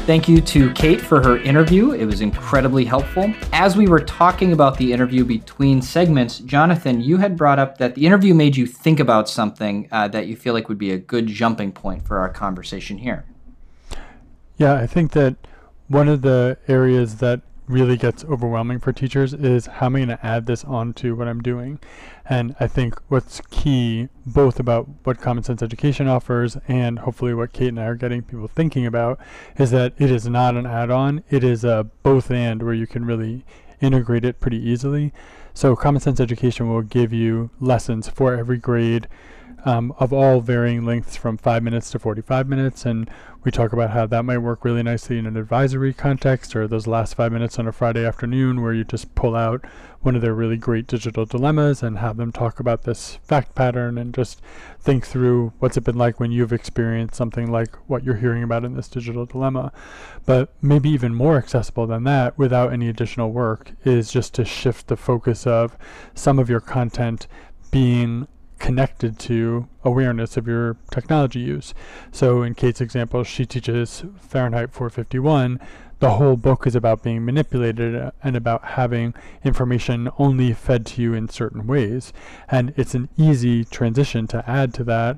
Thank 0.10 0.28
you 0.28 0.42
to 0.42 0.74
Kate 0.74 1.00
for 1.00 1.22
her 1.22 1.38
interview. 1.38 1.92
It 1.92 2.06
was 2.06 2.22
incredibly 2.22 2.84
helpful. 2.84 3.32
As 3.54 3.78
we 3.78 3.88
were 3.88 4.00
talking 4.00 4.54
about 4.54 4.76
the 4.76 4.92
interview 4.92 5.24
between 5.24 5.84
segments, 5.84 6.40
Jonathan, 6.40 7.00
you 7.00 7.18
had 7.18 7.38
brought 7.38 7.60
up 7.60 7.78
that 7.78 7.94
the 7.94 8.08
interview 8.08 8.34
made 8.34 8.58
you 8.58 8.66
think 8.66 9.00
about 9.00 9.30
something 9.30 9.88
uh, 9.92 10.08
that 10.08 10.26
you 10.26 10.36
feel 10.36 10.56
like 10.56 10.68
would 10.68 10.80
be 10.80 10.90
a 10.90 10.98
good 10.98 11.28
jumping 11.28 11.72
point 11.72 12.08
for 12.08 12.18
our 12.18 12.28
conversation 12.28 12.98
here. 12.98 13.24
Yeah, 14.58 14.74
I 14.74 14.88
think 14.88 15.12
that 15.12 15.36
one 15.90 16.08
of 16.08 16.24
the 16.24 16.58
areas 16.68 17.18
that 17.18 17.42
really 17.70 17.96
gets 17.96 18.26
overwhelming 18.26 18.80
for 18.80 18.92
teachers 18.92 19.32
is 19.32 19.68
how 19.68 19.86
am 19.86 19.96
I 19.96 20.00
going 20.00 20.10
to 20.10 20.26
add 20.26 20.48
this 20.48 20.66
onto 20.66 21.16
what 21.16 21.28
I'm 21.28 21.40
doing? 21.40 21.80
And 22.28 22.56
I 22.60 22.68
think 22.68 23.00
what's 23.10 23.42
key, 23.52 24.10
both 24.26 24.60
about 24.60 24.90
what 25.04 25.22
Common 25.22 25.44
Sense 25.44 25.62
Education 25.62 26.08
offers 26.08 26.58
and 26.68 27.00
hopefully 27.00 27.34
what 27.36 27.54
Kate 27.54 27.68
and 27.70 27.80
I 27.80 27.86
are 27.86 27.96
getting 27.96 28.24
people 28.24 28.48
thinking 28.48 28.88
about, 28.88 29.20
is 29.58 29.70
that 29.70 29.94
it 30.00 30.10
is 30.10 30.28
not 30.28 30.56
an 30.56 30.66
add 30.66 30.90
on, 30.90 31.24
it 31.30 31.44
is 31.44 31.64
a 31.64 31.88
both 32.02 32.32
and 32.32 32.64
where 32.64 32.74
you 32.74 32.88
can 32.88 33.06
really 33.06 33.46
integrate 33.82 34.26
it 34.26 34.40
pretty 34.40 34.58
easily. 34.58 35.14
So, 35.54 35.76
Common 35.76 36.02
Sense 36.02 36.20
Education 36.20 36.70
will 36.70 36.82
give 36.82 37.14
you 37.14 37.52
lessons 37.60 38.10
for 38.10 38.36
every 38.36 38.58
grade 38.58 39.08
um, 39.66 39.94
of 40.00 40.14
all 40.14 40.42
varying 40.42 40.86
lengths 40.86 41.16
from 41.16 41.38
five 41.38 41.64
minutes 41.64 41.92
to 41.92 42.00
45 42.00 42.48
minutes. 42.48 42.86
And 42.86 43.10
we 43.44 43.52
talk 43.52 43.72
about 43.72 43.92
how 43.92 44.06
that 44.06 44.26
might 44.26 44.40
work 44.40 44.66
really 44.66 44.84
nicely 44.84 45.18
in 45.18 45.26
an 45.26 45.38
advisory 45.38 45.94
context 45.94 46.56
or 46.56 46.68
those 46.68 46.88
last 46.88 47.16
five 47.16 47.32
minutes 47.32 47.58
on 47.58 47.68
a 47.68 47.72
Friday 47.72 48.06
afternoon 48.06 48.62
where 48.62 48.74
you 48.74 48.84
just 48.84 49.16
pull 49.16 49.36
out 49.36 49.64
one 50.02 50.16
of 50.16 50.22
their 50.22 50.34
really 50.34 50.58
great 50.58 50.88
digital 50.88 51.26
dilemmas 51.26 51.84
and 51.84 51.98
have 51.98 52.18
them 52.18 52.32
talk 52.32 52.60
about 52.60 52.84
this 52.84 53.18
fact 53.24 53.54
pattern 53.56 53.98
and 53.98 54.14
just 54.14 54.42
think 54.80 55.06
through 55.06 55.52
what's 55.60 55.78
it 55.78 55.84
been 55.84 55.98
like 55.98 56.20
when 56.20 56.32
you've 56.32 56.54
experienced 56.54 57.16
something 57.16 57.52
like 57.52 57.76
what 57.88 58.04
you're 58.04 58.16
hearing 58.16 58.44
about 58.44 58.64
in 58.64 58.76
this 58.76 58.88
digital 58.88 59.26
dilemma. 59.26 59.72
But 60.26 60.54
maybe 60.62 60.90
even 60.90 61.14
more 61.14 61.38
accessible 61.38 61.88
than 61.88 62.04
that 62.06 62.38
without 62.38 62.72
any 62.72 62.88
additional 62.88 63.32
work 63.32 63.72
is 63.84 64.12
just 64.12 64.34
to 64.36 64.46
shift 64.46 64.88
the 64.88 64.98
focus 64.98 65.46
of 65.46 65.78
some 66.14 66.40
of 66.40 66.50
your 66.50 66.62
content 66.62 67.28
being 67.72 68.28
connected 68.60 69.18
to 69.20 69.68
awareness 69.84 70.38
of 70.38 70.48
your 70.48 70.78
technology 70.92 71.40
use. 71.40 71.74
So 72.12 72.44
in 72.44 72.56
Kate's 72.56 72.82
example, 72.82 73.24
she 73.24 73.46
teaches 73.46 74.04
Fahrenheit 74.20 74.72
451. 74.72 75.60
The 76.00 76.12
whole 76.12 76.38
book 76.38 76.66
is 76.66 76.76
about 76.76 77.04
being 77.04 77.26
manipulated 77.26 78.12
and 78.24 78.36
about 78.36 78.64
having 78.64 79.14
information 79.44 80.10
only 80.18 80.54
fed 80.54 80.86
to 80.88 81.02
you 81.02 81.14
in 81.14 81.28
certain 81.28 81.68
ways. 81.68 82.14
And 82.50 82.74
it's 82.78 82.96
an 82.96 83.10
easy 83.18 83.66
transition 83.66 84.28
to 84.28 84.50
add 84.50 84.74
to 84.76 84.84
that 84.86 85.18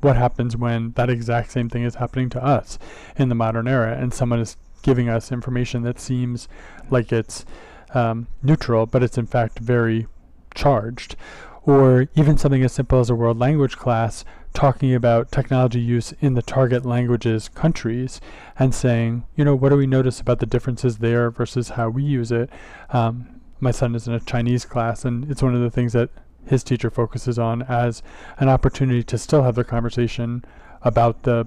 what 0.00 0.16
happens 0.16 0.56
when 0.56 0.92
that 0.92 1.10
exact 1.10 1.52
same 1.52 1.68
thing 1.68 1.82
is 1.82 1.96
happening 1.96 2.30
to 2.30 2.42
us 2.42 2.78
in 3.16 3.28
the 3.28 3.34
modern 3.34 3.68
era 3.68 3.96
and 3.96 4.14
someone 4.14 4.40
is 4.40 4.56
giving 4.82 5.08
us 5.08 5.30
information 5.30 5.82
that 5.82 6.00
seems 6.00 6.48
like 6.88 7.12
it's 7.12 7.44
um, 7.92 8.26
neutral, 8.42 8.86
but 8.86 9.02
it's 9.02 9.18
in 9.18 9.26
fact 9.26 9.58
very 9.58 10.06
charged 10.54 11.16
or 11.64 12.08
even 12.14 12.38
something 12.38 12.62
as 12.62 12.72
simple 12.72 13.00
as 13.00 13.10
a 13.10 13.14
world 13.14 13.38
language 13.38 13.76
class 13.76 14.24
talking 14.52 14.94
about 14.94 15.30
technology 15.30 15.80
use 15.80 16.12
in 16.20 16.34
the 16.34 16.42
target 16.42 16.84
languages 16.84 17.48
countries 17.48 18.20
and 18.58 18.74
saying, 18.74 19.24
you 19.36 19.44
know, 19.44 19.54
what 19.54 19.68
do 19.68 19.76
we 19.76 19.86
notice 19.86 20.20
about 20.20 20.40
the 20.40 20.46
differences 20.46 20.98
there 20.98 21.30
versus 21.30 21.70
how 21.70 21.88
we 21.88 22.02
use 22.02 22.32
it? 22.32 22.50
Um, 22.90 23.40
my 23.60 23.70
son 23.70 23.94
is 23.94 24.08
in 24.08 24.14
a 24.14 24.20
Chinese 24.20 24.64
class, 24.64 25.04
and 25.04 25.30
it's 25.30 25.42
one 25.42 25.54
of 25.54 25.60
the 25.60 25.70
things 25.70 25.92
that 25.92 26.10
his 26.46 26.64
teacher 26.64 26.90
focuses 26.90 27.38
on 27.38 27.62
as 27.62 28.02
an 28.38 28.48
opportunity 28.48 29.02
to 29.04 29.18
still 29.18 29.42
have 29.42 29.54
the 29.54 29.64
conversation 29.64 30.44
about 30.82 31.22
the 31.22 31.46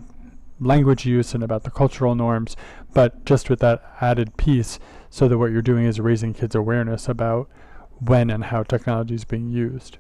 language 0.60 1.06
use 1.06 1.34
and 1.34 1.44
about 1.44 1.64
the 1.64 1.72
cultural 1.72 2.16
norms, 2.16 2.56
but 2.94 3.26
just 3.26 3.50
with 3.50 3.60
that 3.60 3.84
added 4.00 4.38
piece, 4.38 4.80
so 5.10 5.28
that 5.28 5.38
what 5.38 5.52
you're 5.52 5.62
doing 5.62 5.86
is 5.86 6.00
raising 6.00 6.34
kids' 6.34 6.56
awareness 6.56 7.10
about 7.10 7.50
when 8.00 8.30
and 8.30 8.46
how 8.46 8.64
technology 8.64 9.16
is 9.16 9.26
being 9.26 9.50
used. 9.50 9.98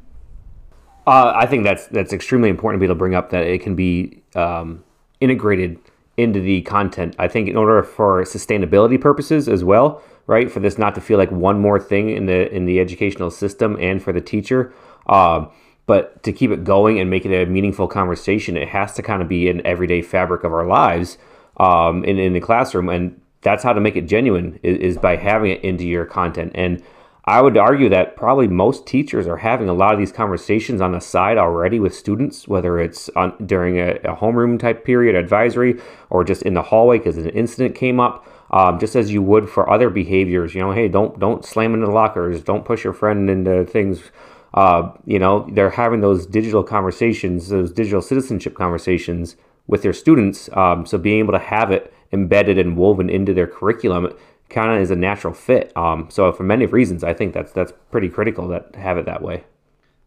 Uh, 1.06 1.34
I 1.36 1.46
think 1.46 1.63
that's 1.63 1.88
that's 1.88 2.13
extremely 2.13 2.50
important 2.50 2.80
to 2.80 2.82
be 2.82 2.86
able 2.86 2.96
to 2.96 3.00
bring 3.00 3.16
up 3.16 3.30
that 3.32 3.46
it 3.46 3.62
can 3.62 3.76
be 3.76 4.24
um, 4.36 4.84
integrated 5.20 5.80
into 6.16 6.39
the 6.39 6.62
content. 6.62 7.16
I 7.20 7.28
think 7.28 7.50
in 7.50 7.58
order 7.58 7.84
for 7.84 8.24
sustainability 8.24 9.00
purposes 9.00 9.50
as 9.50 9.63
well, 9.63 10.02
right, 10.28 10.50
for 10.50 10.60
this 10.60 10.78
not 10.78 10.96
to 10.96 11.02
feel 11.02 11.18
like 11.18 11.32
one 11.32 11.60
more 11.60 11.80
thing 11.80 12.10
in 12.10 12.26
the 12.26 12.54
in 12.54 12.66
the 12.66 12.80
educational 12.80 13.32
system 13.32 13.78
and 13.82 14.02
for 14.02 14.13
the 14.13 14.22
teacher, 14.22 14.74
um, 15.08 15.52
but 15.88 16.24
to 16.24 16.32
keep 16.32 16.52
it 16.52 16.63
going 16.63 17.00
and 17.00 17.10
make 17.10 17.26
it 17.26 17.34
a 17.34 17.50
meaningful 17.50 17.88
conversation, 17.88 18.56
it 18.56 18.70
has 18.70 18.94
to 18.94 19.02
kind 19.02 19.22
of 19.22 19.28
be 19.28 19.50
an 19.50 19.66
everyday 19.66 20.02
fabric 20.02 20.46
of 20.46 20.54
our 20.54 20.66
lives 20.66 21.18
um, 21.58 22.06
in 22.06 22.18
in 22.18 22.32
the 22.32 22.39
classroom, 22.39 22.88
and 22.88 23.20
that's 23.42 23.63
how 23.63 23.74
to 23.74 23.82
make 23.82 23.98
it 23.98 24.08
genuine 24.08 24.58
is, 24.63 24.78
is 24.78 24.98
by 24.98 25.18
having 25.18 25.52
it 25.52 25.62
into 25.66 25.86
your 25.86 26.06
content 26.06 26.54
and 26.56 26.82
I 27.26 27.42
would 27.42 27.58
argue 27.58 27.88
that 27.90 28.18
probably 28.18 28.48
most 28.48 28.86
teachers 28.86 29.28
are 29.28 29.38
having 29.38 29.70
a 29.70 29.74
lot 29.74 29.94
of 29.94 30.00
these 30.00 30.12
conversations 30.12 30.82
on 30.82 30.92
the 30.92 31.00
side 31.00 31.38
already 31.38 31.80
with 31.80 31.96
students, 31.96 32.48
whether 32.50 32.80
it's 32.80 33.10
on, 33.16 33.34
during 33.46 33.78
a, 33.78 33.92
a 34.04 34.16
homeroom 34.16 34.60
type 34.60 34.84
period 34.84 35.16
advisory 35.16 35.80
or 36.10 36.26
just 36.26 36.42
in 36.42 36.54
the 36.54 36.62
hallway 36.62 36.98
because 36.98 37.18
an 37.18 37.30
incident 37.30 37.76
came 37.76 38.00
up. 38.00 38.28
Um, 38.52 38.78
just 38.78 38.96
as 38.96 39.12
you 39.12 39.24
would 39.24 39.50
for 39.50 39.68
other 39.70 39.90
behaviors, 39.90 40.54
you 40.54 40.62
know, 40.62 40.72
hey, 40.72 40.88
don't 40.88 41.18
don't 41.18 41.44
slam 41.44 41.74
into 41.74 41.90
lockers, 41.90 42.44
don't 42.44 42.66
push 42.66 42.84
your 42.84 42.94
friend 42.94 43.28
into 43.28 43.66
things. 43.66 44.12
Uh, 44.54 44.92
you 45.06 45.18
know, 45.18 45.50
they're 45.54 45.72
having 45.72 46.02
those 46.02 46.28
digital 46.28 46.64
conversations, 46.64 47.50
those 47.50 47.72
digital 47.72 48.02
citizenship 48.02 48.54
conversations 48.54 49.38
with 49.66 49.82
their 49.82 49.94
students. 49.94 50.50
Um, 50.54 50.86
so 50.86 51.00
being 51.00 51.20
able 51.20 51.34
to 51.34 51.40
have 51.40 51.72
it 51.72 51.92
embedded 52.12 52.60
and 52.60 52.78
woven 52.78 53.10
into 53.10 53.34
their 53.34 53.48
curriculum 53.48 54.14
kind 54.54 54.72
of 54.72 54.82
is 54.82 54.92
a 54.92 54.96
natural 54.96 55.34
fit. 55.34 55.76
Um, 55.76 56.08
so 56.10 56.32
for 56.32 56.44
many 56.44 56.66
reasons, 56.66 57.04
I 57.04 57.13
think 57.13 57.34
that's 57.34 57.52
that's 57.52 57.74
pretty 57.92 58.10
critical 58.10 58.48
that 58.50 58.76
have 58.76 58.98
it 58.98 59.06
that 59.06 59.22
way. 59.22 59.44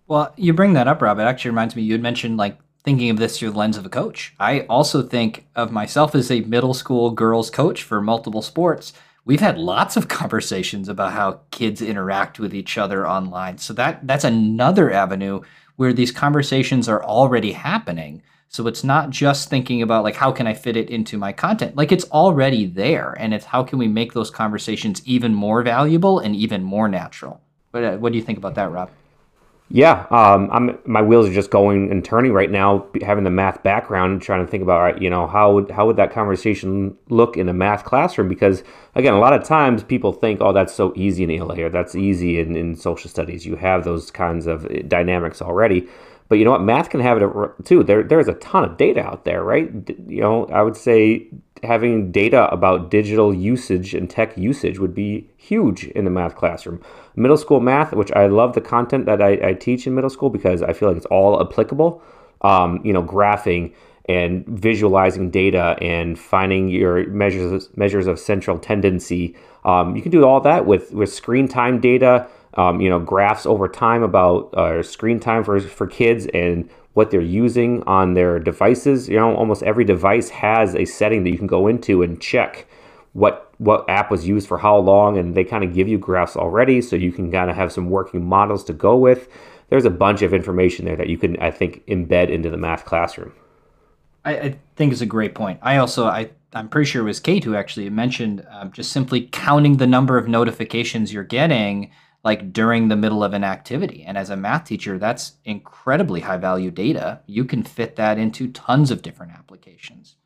Well, 0.07 0.33
you 0.37 0.53
bring 0.53 0.75
that 0.75 0.89
up, 0.89 1.03
Rob. 1.03 1.19
It 1.19 1.23
actually 1.23 1.51
reminds 1.51 1.75
me. 1.77 1.83
You 1.83 1.93
had 1.93 2.03
mentioned 2.03 2.37
like 2.37 2.59
thinking 2.85 3.11
of 3.11 3.17
this 3.17 3.39
through 3.39 3.51
the 3.51 3.59
lens 3.59 3.77
of 3.77 3.85
a 3.85 3.89
coach. 3.89 4.33
I 4.39 4.61
also 4.61 5.03
think 5.03 5.47
of 5.57 5.73
myself 5.73 6.15
as 6.15 6.31
a 6.31 6.41
middle 6.43 6.75
school 6.75 7.11
girls 7.11 7.51
coach 7.51 7.83
for 7.83 8.01
multiple 8.01 8.43
sports. 8.43 8.93
We've 9.25 9.41
had 9.41 9.59
lots 9.59 9.97
of 9.97 10.07
conversations 10.21 10.89
about 10.89 11.13
how 11.13 11.41
kids 11.51 11.83
interact 11.83 12.39
with 12.39 12.55
each 12.55 12.79
other 12.79 13.07
online. 13.07 13.59
So 13.59 13.75
that 13.75 14.07
that's 14.07 14.25
another 14.25 14.93
avenue 14.93 15.41
where 15.75 15.93
these 15.93 16.13
conversations 16.13 16.89
are 16.89 17.05
already 17.05 17.53
happening. 17.53 18.23
So 18.49 18.67
it's 18.67 18.85
not 18.85 19.11
just 19.11 19.51
thinking 19.51 19.83
about 19.83 20.05
like 20.05 20.17
how 20.17 20.33
can 20.33 20.47
I 20.47 20.55
fit 20.55 20.77
it 20.77 20.89
into 20.89 21.19
my 21.19 21.33
content? 21.33 21.77
Like 21.77 21.93
it's 21.93 22.05
already 22.11 22.67
there 22.67 23.15
and 23.19 23.35
it's 23.35 23.47
how 23.47 23.63
can 23.63 23.79
we 23.79 23.89
make 23.89 24.13
those 24.13 24.31
conversations 24.31 25.03
even 25.05 25.35
more 25.35 25.63
valuable 25.63 26.19
and 26.19 26.35
even 26.35 26.63
more 26.63 26.89
natural. 26.89 27.41
What, 27.73 27.85
uh, 27.85 27.97
what 27.97 28.13
do 28.13 28.19
you 28.19 28.25
think 28.25 28.39
about 28.39 28.55
that, 28.55 28.71
Rob? 28.71 28.91
Yeah, 29.69 30.07
um, 30.11 30.79
my 30.87 31.03
wheels 31.03 31.29
are 31.29 31.33
just 31.33 31.51
going 31.51 31.91
and 31.91 32.05
turning 32.05 32.33
right 32.33 32.51
now. 32.51 32.87
Having 33.03 33.25
the 33.25 33.31
math 33.31 33.65
background, 33.65 34.13
and 34.13 34.23
trying 34.23 34.47
to 34.47 34.51
think 34.51 34.63
about 34.63 35.03
you 35.03 35.11
know 35.11 35.27
how 35.27 35.55
would 35.55 35.73
how 35.73 35.87
would 35.87 35.97
that 35.97 36.13
conversation 36.13 36.97
look 37.09 37.37
in 37.37 37.49
a 37.49 37.53
math 37.53 37.85
classroom? 37.85 38.29
Because 38.29 38.63
again, 38.95 39.13
a 39.13 39.19
lot 39.19 39.33
of 39.33 39.43
times 39.43 39.83
people 39.83 40.13
think, 40.13 40.41
oh, 40.41 40.53
that's 40.53 40.73
so 40.73 40.93
easy 40.95 41.25
in 41.25 41.33
ELA 41.33 41.65
or 41.65 41.69
that's 41.69 41.97
easy 41.97 42.39
in, 42.39 42.55
in 42.55 42.77
social 42.77 43.11
studies. 43.11 43.45
You 43.45 43.57
have 43.57 43.83
those 43.83 44.13
kinds 44.13 44.47
of 44.47 44.67
eh, 44.67 44.83
dynamics 44.87 45.43
already. 45.43 45.89
But 46.29 46.39
you 46.39 46.45
know 46.45 46.51
what? 46.51 46.63
Math 46.63 46.91
can 46.91 47.01
have 47.01 47.23
it 47.23 47.65
too. 47.65 47.85
There, 47.85 48.03
there's 48.03 48.29
a 48.29 48.35
ton 48.35 48.65
of 48.65 48.77
data 48.77 49.01
out 49.01 49.25
there, 49.25 49.45
right? 49.45 49.71
You 50.07 50.21
know, 50.21 50.47
I 50.47 50.63
would 50.63 50.77
say 50.77 51.29
having 51.63 52.11
data 52.13 52.49
about 52.53 52.91
digital 52.91 53.33
usage 53.33 53.95
and 53.95 54.11
tech 54.11 54.37
usage 54.37 54.79
would 54.79 54.95
be 54.95 55.29
huge 55.37 55.85
in 55.85 56.05
the 56.05 56.11
math 56.11 56.37
classroom. 56.37 56.81
Middle 57.15 57.37
school 57.37 57.61
math, 57.61 57.93
which 57.93 58.13
I 58.13 58.27
love 58.27 58.55
the 58.55 58.61
content 58.61 59.07
that 59.07 59.23
I, 59.23 59.49
I 59.49 59.55
teach 59.55 59.87
in 59.87 59.95
middle 59.95 60.11
school 60.11 60.31
because 60.31 60.63
I 60.63 60.73
feel 60.73 60.89
like 60.89 60.97
it's 60.97 61.07
all 61.07 61.41
applicable. 61.41 62.03
Um, 62.43 62.81
you 62.85 62.93
know, 62.93 63.03
graphing 63.03 63.73
and 64.09 64.47
visualizing 64.47 65.31
data 65.31 65.77
and 65.81 66.19
finding 66.19 66.69
your 66.69 67.07
measures 67.09 67.69
measures 67.77 68.07
of 68.07 68.19
central 68.19 68.59
tendency. 68.59 69.35
Um, 69.65 69.97
you 69.97 70.03
can 70.03 70.13
do 70.13 70.25
all 70.25 70.41
that 70.41 70.67
with 70.67 70.93
with 70.93 71.13
screen 71.13 71.49
time 71.49 71.81
data 71.81 72.29
um, 72.57 72.81
you 72.81 72.89
know, 72.89 72.99
graphs 72.99 73.47
over 73.47 73.69
time 73.69 74.03
about 74.03 74.53
uh, 74.55 74.83
screen 74.83 75.21
time 75.21 75.45
for, 75.45 75.61
for 75.61 75.87
kids 75.87 76.27
and 76.33 76.69
what 76.95 77.11
they're 77.11 77.21
using 77.21 77.83
on 77.83 78.15
their 78.15 78.39
devices. 78.39 79.09
You 79.09 79.17
know, 79.17 79.37
almost 79.37 79.63
every 79.63 79.85
device 79.85 80.31
has 80.31 80.75
a 80.75 80.87
setting 80.87 81.25
that 81.25 81.31
you 81.31 81.39
can 81.39 81.47
go 81.47 81.69
into 81.69 82.03
and 82.03 82.21
check 82.21 82.67
what 83.13 83.43
what 83.59 83.89
app 83.89 84.11
was 84.11 84.27
used 84.27 84.47
for 84.47 84.59
how 84.59 84.77
long, 84.77 85.17
and 85.17 85.35
they 85.35 85.45
kind 85.45 85.65
of 85.65 85.73
give 85.73 85.89
you 85.89 85.97
graphs 85.97 86.37
already, 86.37 86.83
so 86.83 86.95
you 86.95 87.11
can 87.11 87.33
kind 87.33 87.49
of 87.49 87.57
have 87.57 87.73
some 87.73 87.89
working 87.89 88.23
models 88.23 88.63
to 88.65 88.75
go 88.75 88.97
with. 88.97 89.29
There's 89.71 89.87
a 89.87 89.91
bunch 89.91 90.21
of 90.21 90.35
information 90.35 90.85
there 90.85 90.97
that 90.97 91.09
you 91.09 91.17
can, 91.17 91.39
I 91.39 91.51
think, 91.51 91.85
embed 91.87 92.29
into 92.29 92.51
the 92.51 92.59
math 92.59 92.85
classroom. 92.85 93.33
I, 94.27 94.39
I 94.39 94.59
think 94.77 94.93
it's 94.93 95.01
a 95.01 95.07
great 95.07 95.35
point. 95.35 95.59
I 95.63 95.79
also 95.79 96.07
I 96.07 96.31
I'm 96.53 96.69
pretty 96.69 96.91
sure 96.91 97.03
it 97.03 97.07
was 97.07 97.21
Kate 97.21 97.45
who 97.45 97.55
actually 97.55 97.89
mentioned 97.91 98.47
um, 98.51 98.73
just 98.73 98.93
simply 98.93 99.29
counting 99.33 99.79
the 99.79 99.87
number 99.87 100.19
of 100.19 100.29
notifications 100.29 101.13
you're 101.13 101.25
getting 101.25 101.91
like 102.27 102.53
during 102.53 102.89
the 102.89 102.97
middle 102.97 103.23
of 103.23 103.35
an 103.35 103.45
activity. 103.45 104.03
And 104.03 104.19
as 104.19 104.31
a 104.31 104.37
math 104.37 104.65
teacher, 104.65 104.99
that's 104.99 105.35
incredibly 105.45 106.23
high 106.23 106.39
value 106.39 106.73
data. 106.73 107.21
You 107.27 107.45
can 107.45 107.63
fit 107.63 107.95
that 107.95 108.19
into 108.19 108.49
tons 108.49 108.91
of 108.91 109.01
different 109.01 109.31
applications. 109.31 110.17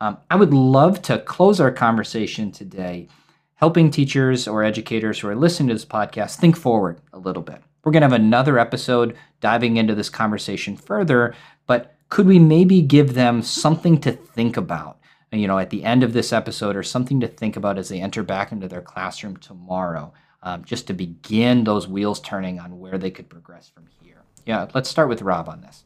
Um, 0.00 0.18
I 0.30 0.36
would 0.36 0.54
love 0.54 1.02
to 1.02 1.18
close 1.18 1.58
our 1.58 1.72
conversation 1.72 2.52
today 2.52 3.08
helping 3.56 3.90
teachers 3.90 4.46
or 4.46 4.62
educators 4.62 5.18
who 5.18 5.26
are 5.26 5.34
listening 5.34 5.70
to 5.70 5.74
this 5.74 5.84
podcast 5.84 6.36
think 6.36 6.56
forward 6.56 7.00
a 7.12 7.18
little 7.18 7.42
bit. 7.42 7.60
We're 7.82 7.90
going 7.90 8.02
to 8.02 8.08
have 8.08 8.12
another 8.12 8.56
episode 8.56 9.16
diving 9.40 9.78
into 9.78 9.96
this 9.96 10.10
conversation 10.10 10.76
further, 10.76 11.34
but 11.66 11.96
could 12.08 12.28
we 12.28 12.38
maybe 12.38 12.82
give 12.82 13.14
them 13.14 13.42
something 13.42 14.00
to 14.02 14.12
think 14.12 14.56
about? 14.56 15.00
You 15.32 15.48
know, 15.48 15.58
at 15.58 15.70
the 15.70 15.82
end 15.82 16.04
of 16.04 16.12
this 16.12 16.32
episode, 16.32 16.76
or 16.76 16.84
something 16.84 17.18
to 17.18 17.26
think 17.26 17.56
about 17.56 17.78
as 17.78 17.88
they 17.88 18.00
enter 18.00 18.22
back 18.22 18.52
into 18.52 18.68
their 18.68 18.80
classroom 18.80 19.36
tomorrow 19.38 20.14
um, 20.42 20.64
just 20.64 20.86
to 20.86 20.92
begin 20.92 21.64
those 21.64 21.88
wheels 21.88 22.20
turning 22.20 22.58
on 22.58 22.78
where 22.78 22.98
they 22.98 23.10
could 23.10 23.28
progress 23.28 23.68
from 23.68 23.86
here. 24.02 24.22
Yeah, 24.46 24.68
let's 24.74 24.88
start 24.88 25.08
with 25.08 25.22
Rob 25.22 25.48
on 25.48 25.60
this. 25.60 25.84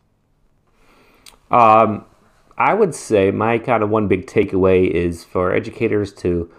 Um, 1.50 2.04
I 2.56 2.74
would 2.74 2.94
say 2.94 3.30
my 3.30 3.58
kind 3.58 3.82
of 3.82 3.90
one 3.90 4.08
big 4.08 4.26
takeaway 4.26 4.88
is 4.88 5.24
for 5.24 5.52
educators 5.54 6.12
to 6.14 6.50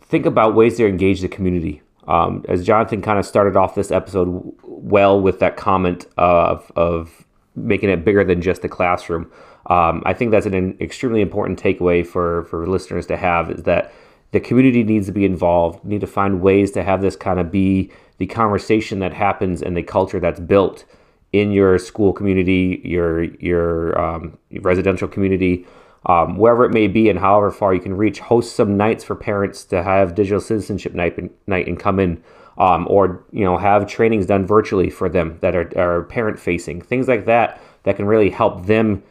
think 0.00 0.26
about 0.26 0.54
ways 0.54 0.76
to 0.76 0.86
engage 0.86 1.20
the 1.20 1.28
community. 1.28 1.82
Um, 2.06 2.44
as 2.48 2.64
Jonathan 2.64 3.02
kind 3.02 3.18
of 3.18 3.26
started 3.26 3.56
off 3.56 3.74
this 3.74 3.90
episode 3.90 4.54
well 4.62 5.20
with 5.20 5.40
that 5.40 5.56
comment 5.56 6.06
of, 6.16 6.70
of 6.76 7.26
making 7.56 7.90
it 7.90 8.04
bigger 8.04 8.22
than 8.22 8.40
just 8.40 8.62
the 8.62 8.68
classroom. 8.68 9.30
Um, 9.68 10.02
I 10.06 10.12
think 10.12 10.30
that's 10.30 10.46
an 10.46 10.76
extremely 10.80 11.20
important 11.20 11.60
takeaway 11.60 12.06
for, 12.06 12.44
for 12.44 12.68
listeners 12.68 13.06
to 13.06 13.16
have 13.16 13.50
is 13.50 13.64
that 13.64 13.92
the 14.32 14.40
community 14.40 14.82
needs 14.82 15.06
to 15.06 15.12
be 15.12 15.24
involved. 15.24 15.84
need 15.84 16.00
to 16.00 16.06
find 16.06 16.40
ways 16.40 16.70
to 16.72 16.82
have 16.82 17.00
this 17.00 17.16
kind 17.16 17.38
of 17.40 17.50
be 17.50 17.90
the 18.18 18.26
conversation 18.26 18.98
that 19.00 19.12
happens 19.12 19.62
and 19.62 19.76
the 19.76 19.82
culture 19.82 20.20
that's 20.20 20.40
built 20.40 20.84
in 21.32 21.52
your 21.52 21.78
school 21.78 22.12
community, 22.12 22.80
your 22.84 23.24
your 23.24 23.98
um, 24.00 24.38
residential 24.60 25.08
community, 25.08 25.66
um, 26.06 26.36
wherever 26.36 26.64
it 26.64 26.72
may 26.72 26.86
be, 26.86 27.08
and 27.08 27.18
however 27.18 27.50
far 27.50 27.74
you 27.74 27.80
can 27.80 27.96
reach. 27.96 28.20
Host 28.20 28.56
some 28.56 28.76
nights 28.76 29.04
for 29.04 29.14
parents 29.14 29.64
to 29.66 29.82
have 29.82 30.14
digital 30.14 30.40
citizenship 30.40 30.94
night 30.94 31.18
and, 31.18 31.30
night 31.46 31.66
and 31.66 31.78
come 31.78 32.00
in, 32.00 32.22
um, 32.58 32.86
or 32.88 33.24
you 33.32 33.44
know 33.44 33.56
have 33.56 33.86
trainings 33.86 34.26
done 34.26 34.46
virtually 34.46 34.88
for 34.88 35.08
them 35.08 35.38
that 35.40 35.54
are, 35.54 35.70
are 35.78 36.04
parent 36.04 36.38
facing. 36.38 36.80
Things 36.80 37.08
like 37.08 37.26
that 37.26 37.60
that 37.82 37.96
can 37.96 38.06
really 38.06 38.30
help 38.30 38.66
them 38.66 39.02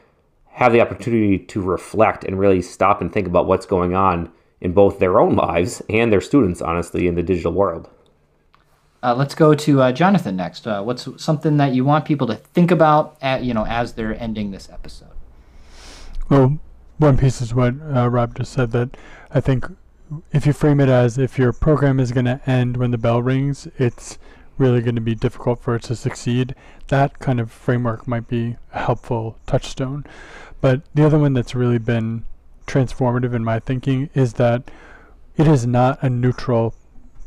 have 0.47 0.71
the 0.71 0.82
opportunity 0.82 1.38
to 1.38 1.62
reflect 1.62 2.23
and 2.23 2.39
really 2.39 2.62
stop 2.62 3.01
and 3.01 3.12
think 3.12 3.28
about 3.28 3.45
what's 3.45 3.65
going 3.65 3.93
on 3.93 4.32
in 4.65 4.73
both 4.73 4.97
their 4.97 5.19
own 5.19 5.36
lives 5.36 5.82
and 5.89 6.12
their 6.12 6.19
students, 6.19 6.60
honestly, 6.60 7.08
in 7.08 7.13
the 7.13 7.21
digital 7.21 7.54
world. 7.54 7.88
Uh, 9.04 9.13
let's 9.13 9.36
go 9.36 9.54
to 9.54 9.82
uh, 9.84 9.91
Jonathan 9.91 10.36
next. 10.36 10.65
Uh, 10.65 10.82
what's 10.82 11.08
something 11.23 11.58
that 11.58 11.75
you 11.75 11.86
want 11.86 12.04
people 12.04 12.25
to 12.25 12.36
think 12.36 12.71
about, 12.71 13.15
at, 13.21 13.43
you 13.43 13.54
know, 13.54 13.65
as 13.67 13.93
they're 13.93 14.19
ending 14.19 14.49
this 14.49 14.67
episode? 14.71 15.15
Well, 16.30 16.58
one 16.97 17.15
piece 17.15 17.41
is 17.41 17.54
what 17.54 17.75
uh, 17.95 18.10
Rob 18.10 18.36
just 18.36 18.54
said. 18.54 18.71
That 18.71 18.97
I 19.30 19.39
think 19.39 19.67
if 20.32 20.47
you 20.47 20.54
frame 20.54 20.80
it 20.80 20.89
as 20.89 21.19
if 21.19 21.38
your 21.38 21.54
program 21.54 21.99
is 21.99 22.12
going 22.12 22.25
to 22.25 22.41
end 22.47 22.78
when 22.78 22.89
the 22.89 22.97
bell 22.97 23.21
rings, 23.21 23.67
it's 23.78 24.17
really 24.58 24.82
going 24.82 24.95
to 24.95 25.01
be 25.01 25.13
difficult 25.13 25.62
for 25.62 25.75
it 25.75 25.84
to 25.84 25.95
succeed, 25.95 26.56
that 26.88 27.19
kind 27.19 27.39
of 27.39 27.51
framework 27.51 28.08
might 28.08 28.28
be 28.28 28.56
a 28.73 28.80
helpful 28.80 29.38
touchstone. 29.45 30.06
But 30.62 30.82
the 30.95 31.06
other 31.06 31.19
one 31.19 31.34
that's 31.34 31.54
really 31.54 31.78
been 31.78 32.25
transformative 32.67 33.34
in 33.34 33.43
my 33.43 33.60
thinking 33.60 34.10
is 34.13 34.34
that 34.34 34.69
it 35.38 35.47
is 35.47 35.67
not 35.67 36.01
a 36.01 36.10
neutral 36.10 36.73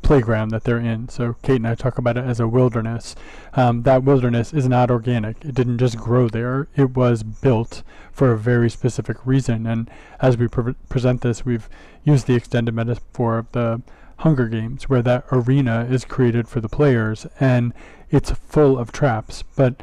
playground 0.03 0.51
that 0.51 0.65
they're 0.65 0.79
in. 0.79 1.09
So 1.09 1.35
Kate 1.43 1.57
and 1.57 1.67
I 1.67 1.75
talk 1.75 1.99
about 1.99 2.17
it 2.17 2.25
as 2.25 2.41
a 2.41 2.49
wilderness. 2.49 3.15
Um, 3.55 3.83
that 3.83 4.05
wilderness 4.05 4.53
is 4.53 4.69
not 4.69 4.91
organic. 4.91 5.45
It 5.45 5.55
didn't 5.55 5.79
just 5.79 5.99
grow 5.99 6.29
there. 6.29 6.69
It 6.77 6.97
was 6.97 7.23
built 7.23 7.83
for 8.13 8.33
a 8.33 8.39
very 8.39 8.71
specific 8.71 9.19
reason. 9.27 9.67
And 9.67 9.91
as 10.21 10.37
we 10.37 10.49
pre- 10.49 10.75
present 10.89 11.21
this, 11.21 11.45
we've 11.45 11.69
used 12.05 12.27
the 12.27 12.35
extended 12.35 12.75
metaphor 12.75 13.39
of 13.39 13.53
the 13.53 13.83
Hunger 14.21 14.49
Games, 14.49 14.89
where 14.89 15.03
that 15.03 15.25
arena 15.31 15.87
is 15.89 16.05
created 16.05 16.49
for 16.49 16.61
the 16.61 16.69
players 16.69 17.27
and 17.39 17.73
it's 18.11 18.31
full 18.31 18.79
of 18.79 18.93
traps. 18.93 19.45
But 19.57 19.83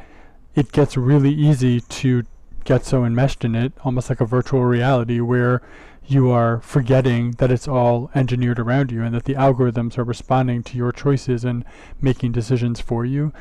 it 0.54 0.72
gets 0.72 0.96
really 0.96 1.32
easy 1.32 1.80
to 1.80 2.24
get 2.66 2.84
so 2.84 3.04
enmeshed 3.04 3.44
in 3.44 3.54
it, 3.54 3.72
almost 3.84 4.10
like 4.10 4.20
a 4.20 4.26
virtual 4.26 4.64
reality, 4.64 5.20
where 5.20 5.62
you 6.06 6.30
are 6.30 6.60
forgetting 6.60 7.32
that 7.32 7.50
it's 7.50 7.66
all 7.66 8.10
engineered 8.14 8.58
around 8.58 8.92
you 8.92 9.02
and 9.02 9.14
that 9.14 9.24
the 9.24 9.34
algorithms 9.34 9.96
are 9.96 10.04
responding 10.04 10.62
to 10.62 10.76
your 10.76 10.92
choices 10.92 11.44
and 11.44 11.64
making 12.00 12.32
decisions 12.32 12.80
for 12.80 13.04
you. 13.04 13.32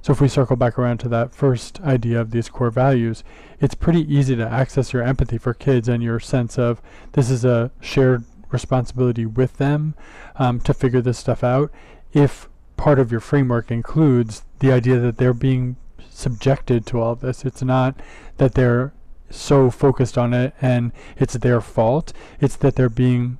So 0.00 0.12
if 0.12 0.20
we 0.20 0.28
circle 0.28 0.56
back 0.56 0.78
around 0.78 0.98
to 0.98 1.08
that 1.08 1.34
first 1.34 1.80
idea 1.80 2.20
of 2.20 2.30
these 2.30 2.50
core 2.50 2.70
values, 2.70 3.24
it's 3.58 3.74
pretty 3.74 4.02
easy 4.14 4.36
to 4.36 4.46
access 4.46 4.92
your 4.92 5.02
empathy 5.02 5.38
for 5.38 5.54
kids 5.54 5.88
and 5.88 6.02
your 6.02 6.20
sense 6.20 6.58
of 6.58 6.82
this 7.12 7.30
is 7.30 7.44
a 7.44 7.70
shared 7.80 8.24
responsibility 8.50 9.24
with 9.24 9.56
them 9.56 9.94
um, 10.36 10.60
to 10.60 10.74
figure 10.74 11.00
this 11.00 11.18
stuff 11.18 11.42
out. 11.42 11.70
If 12.12 12.48
part 12.76 12.98
of 12.98 13.10
your 13.10 13.20
framework 13.20 13.70
includes 13.70 14.42
the 14.58 14.72
idea 14.72 14.98
that 14.98 15.16
they're 15.16 15.32
being 15.32 15.76
subjected 16.14 16.86
to 16.86 17.00
all 17.00 17.14
this, 17.14 17.44
it's 17.44 17.62
not 17.62 18.00
that 18.38 18.54
they're 18.54 18.92
so 19.30 19.70
focused 19.70 20.16
on 20.16 20.32
it 20.32 20.54
and 20.60 20.92
it's 21.16 21.34
their 21.34 21.60
fault. 21.60 22.12
It's 22.40 22.56
that 22.56 22.76
they're 22.76 22.88
being, 22.88 23.38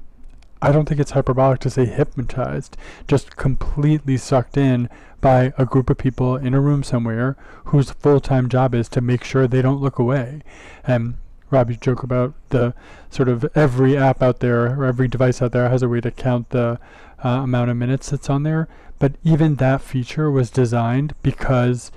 I 0.60 0.72
don't 0.72 0.88
think 0.88 1.00
it's 1.00 1.12
hyperbolic 1.12 1.60
to 1.60 1.70
say 1.70 1.86
hypnotized, 1.86 2.76
just 3.06 3.36
completely 3.36 4.16
sucked 4.16 4.56
in 4.56 4.88
by 5.20 5.52
a 5.56 5.64
group 5.64 5.88
of 5.88 5.98
people 5.98 6.36
in 6.36 6.52
a 6.52 6.60
room 6.60 6.82
somewhere 6.82 7.36
whose 7.66 7.90
full 7.90 8.20
time 8.20 8.48
job 8.48 8.74
is 8.74 8.88
to 8.90 9.00
make 9.00 9.24
sure 9.24 9.46
they 9.46 9.62
don't 9.62 9.80
look 9.80 9.98
away. 9.98 10.42
And 10.86 11.16
Robbie's 11.50 11.78
joke 11.78 12.02
about 12.02 12.34
the 12.50 12.74
sort 13.10 13.28
of 13.28 13.46
every 13.54 13.96
app 13.96 14.22
out 14.22 14.40
there 14.40 14.78
or 14.78 14.84
every 14.84 15.08
device 15.08 15.40
out 15.40 15.52
there 15.52 15.68
has 15.68 15.82
a 15.82 15.88
way 15.88 16.00
to 16.00 16.10
count 16.10 16.50
the 16.50 16.78
uh, 17.24 17.28
amount 17.28 17.70
of 17.70 17.76
minutes 17.76 18.10
that's 18.10 18.28
on 18.28 18.42
there. 18.42 18.68
But 18.98 19.14
even 19.22 19.56
that 19.56 19.80
feature 19.80 20.30
was 20.30 20.50
designed 20.50 21.14
because 21.22 21.90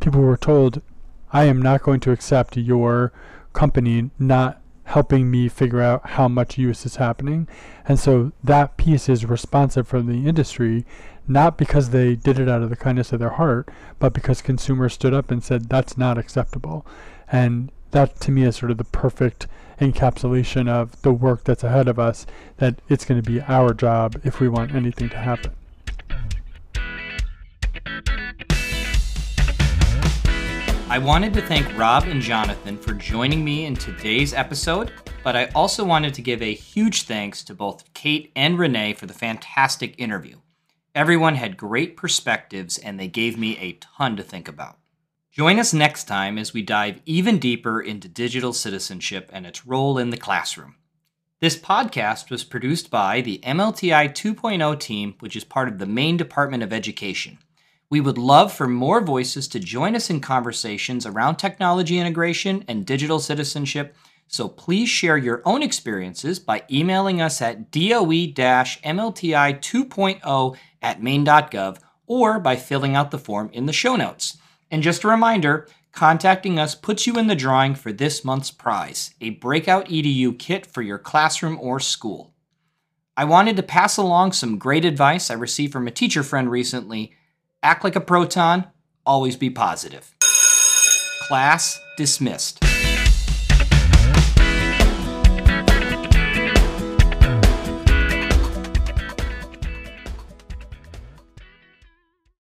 people 0.00 0.20
were 0.20 0.36
told 0.36 0.82
I 1.32 1.44
am 1.44 1.62
not 1.62 1.82
going 1.82 2.00
to 2.00 2.12
accept 2.12 2.56
your 2.56 3.12
company 3.52 4.10
not 4.18 4.60
helping 4.84 5.30
me 5.30 5.48
figure 5.48 5.80
out 5.80 6.10
how 6.10 6.26
much 6.26 6.58
use 6.58 6.84
is 6.84 6.96
happening. 6.96 7.46
And 7.86 7.98
so 7.98 8.32
that 8.42 8.76
piece 8.76 9.08
is 9.08 9.24
responsive 9.24 9.86
from 9.86 10.06
the 10.06 10.28
industry, 10.28 10.84
not 11.28 11.56
because 11.56 11.90
they 11.90 12.16
did 12.16 12.40
it 12.40 12.48
out 12.48 12.62
of 12.62 12.70
the 12.70 12.76
kindness 12.76 13.12
of 13.12 13.20
their 13.20 13.30
heart, 13.30 13.68
but 14.00 14.12
because 14.12 14.42
consumers 14.42 14.94
stood 14.94 15.14
up 15.14 15.30
and 15.30 15.44
said, 15.44 15.68
that's 15.68 15.96
not 15.96 16.18
acceptable. 16.18 16.84
And 17.30 17.70
that 17.92 18.18
to 18.20 18.32
me 18.32 18.42
is 18.42 18.56
sort 18.56 18.72
of 18.72 18.78
the 18.78 18.84
perfect 18.84 19.46
encapsulation 19.80 20.68
of 20.68 21.00
the 21.02 21.12
work 21.12 21.44
that's 21.44 21.62
ahead 21.62 21.86
of 21.86 22.00
us, 22.00 22.26
that 22.56 22.80
it's 22.88 23.04
going 23.04 23.22
to 23.22 23.30
be 23.30 23.40
our 23.42 23.72
job 23.72 24.20
if 24.24 24.40
we 24.40 24.48
want 24.48 24.74
anything 24.74 25.08
to 25.10 25.16
happen. 25.16 25.52
I 30.90 30.98
wanted 30.98 31.32
to 31.34 31.42
thank 31.42 31.78
Rob 31.78 32.08
and 32.08 32.20
Jonathan 32.20 32.76
for 32.76 32.94
joining 32.94 33.44
me 33.44 33.64
in 33.64 33.76
today's 33.76 34.34
episode, 34.34 34.90
but 35.22 35.36
I 35.36 35.44
also 35.54 35.84
wanted 35.84 36.14
to 36.14 36.20
give 36.20 36.42
a 36.42 36.52
huge 36.52 37.02
thanks 37.04 37.44
to 37.44 37.54
both 37.54 37.94
Kate 37.94 38.32
and 38.34 38.58
Renee 38.58 38.94
for 38.94 39.06
the 39.06 39.14
fantastic 39.14 39.94
interview. 39.98 40.38
Everyone 40.92 41.36
had 41.36 41.56
great 41.56 41.96
perspectives 41.96 42.76
and 42.76 42.98
they 42.98 43.06
gave 43.06 43.38
me 43.38 43.56
a 43.58 43.74
ton 43.74 44.16
to 44.16 44.24
think 44.24 44.48
about. 44.48 44.78
Join 45.30 45.60
us 45.60 45.72
next 45.72 46.08
time 46.08 46.36
as 46.36 46.52
we 46.52 46.60
dive 46.60 47.00
even 47.06 47.38
deeper 47.38 47.80
into 47.80 48.08
digital 48.08 48.52
citizenship 48.52 49.30
and 49.32 49.46
its 49.46 49.64
role 49.64 49.96
in 49.96 50.10
the 50.10 50.16
classroom. 50.16 50.74
This 51.40 51.56
podcast 51.56 52.30
was 52.30 52.42
produced 52.42 52.90
by 52.90 53.20
the 53.20 53.38
MLTI 53.44 54.08
2.0 54.08 54.80
team, 54.80 55.14
which 55.20 55.36
is 55.36 55.44
part 55.44 55.68
of 55.68 55.78
the 55.78 55.86
Maine 55.86 56.16
Department 56.16 56.64
of 56.64 56.72
Education. 56.72 57.38
We 57.90 58.00
would 58.00 58.18
love 58.18 58.52
for 58.52 58.68
more 58.68 59.00
voices 59.00 59.48
to 59.48 59.58
join 59.58 59.96
us 59.96 60.10
in 60.10 60.20
conversations 60.20 61.06
around 61.06 61.36
technology 61.36 61.98
integration 61.98 62.64
and 62.68 62.86
digital 62.86 63.18
citizenship, 63.18 63.96
so 64.28 64.48
please 64.48 64.88
share 64.88 65.16
your 65.16 65.42
own 65.44 65.60
experiences 65.60 66.38
by 66.38 66.62
emailing 66.70 67.20
us 67.20 67.42
at 67.42 67.72
DOE-MLTI2.0 67.72 70.56
at 70.82 71.02
maine.gov 71.02 71.78
or 72.06 72.38
by 72.38 72.54
filling 72.54 72.94
out 72.94 73.10
the 73.10 73.18
form 73.18 73.50
in 73.52 73.66
the 73.66 73.72
show 73.72 73.96
notes. 73.96 74.38
And 74.70 74.84
just 74.84 75.02
a 75.02 75.08
reminder, 75.08 75.66
contacting 75.90 76.60
us 76.60 76.76
puts 76.76 77.08
you 77.08 77.16
in 77.16 77.26
the 77.26 77.34
drawing 77.34 77.74
for 77.74 77.90
this 77.90 78.24
month's 78.24 78.52
prize, 78.52 79.16
a 79.20 79.30
Breakout 79.30 79.88
EDU 79.88 80.38
kit 80.38 80.64
for 80.64 80.82
your 80.82 80.98
classroom 80.98 81.58
or 81.60 81.80
school. 81.80 82.32
I 83.16 83.24
wanted 83.24 83.56
to 83.56 83.64
pass 83.64 83.96
along 83.96 84.30
some 84.30 84.58
great 84.58 84.84
advice 84.84 85.28
I 85.28 85.34
received 85.34 85.72
from 85.72 85.88
a 85.88 85.90
teacher 85.90 86.22
friend 86.22 86.48
recently 86.48 87.16
Act 87.62 87.84
like 87.84 87.96
a 87.96 88.00
proton, 88.00 88.66
always 89.04 89.36
be 89.36 89.50
positive. 89.50 90.14
Class 91.28 91.78
dismissed. 91.96 92.64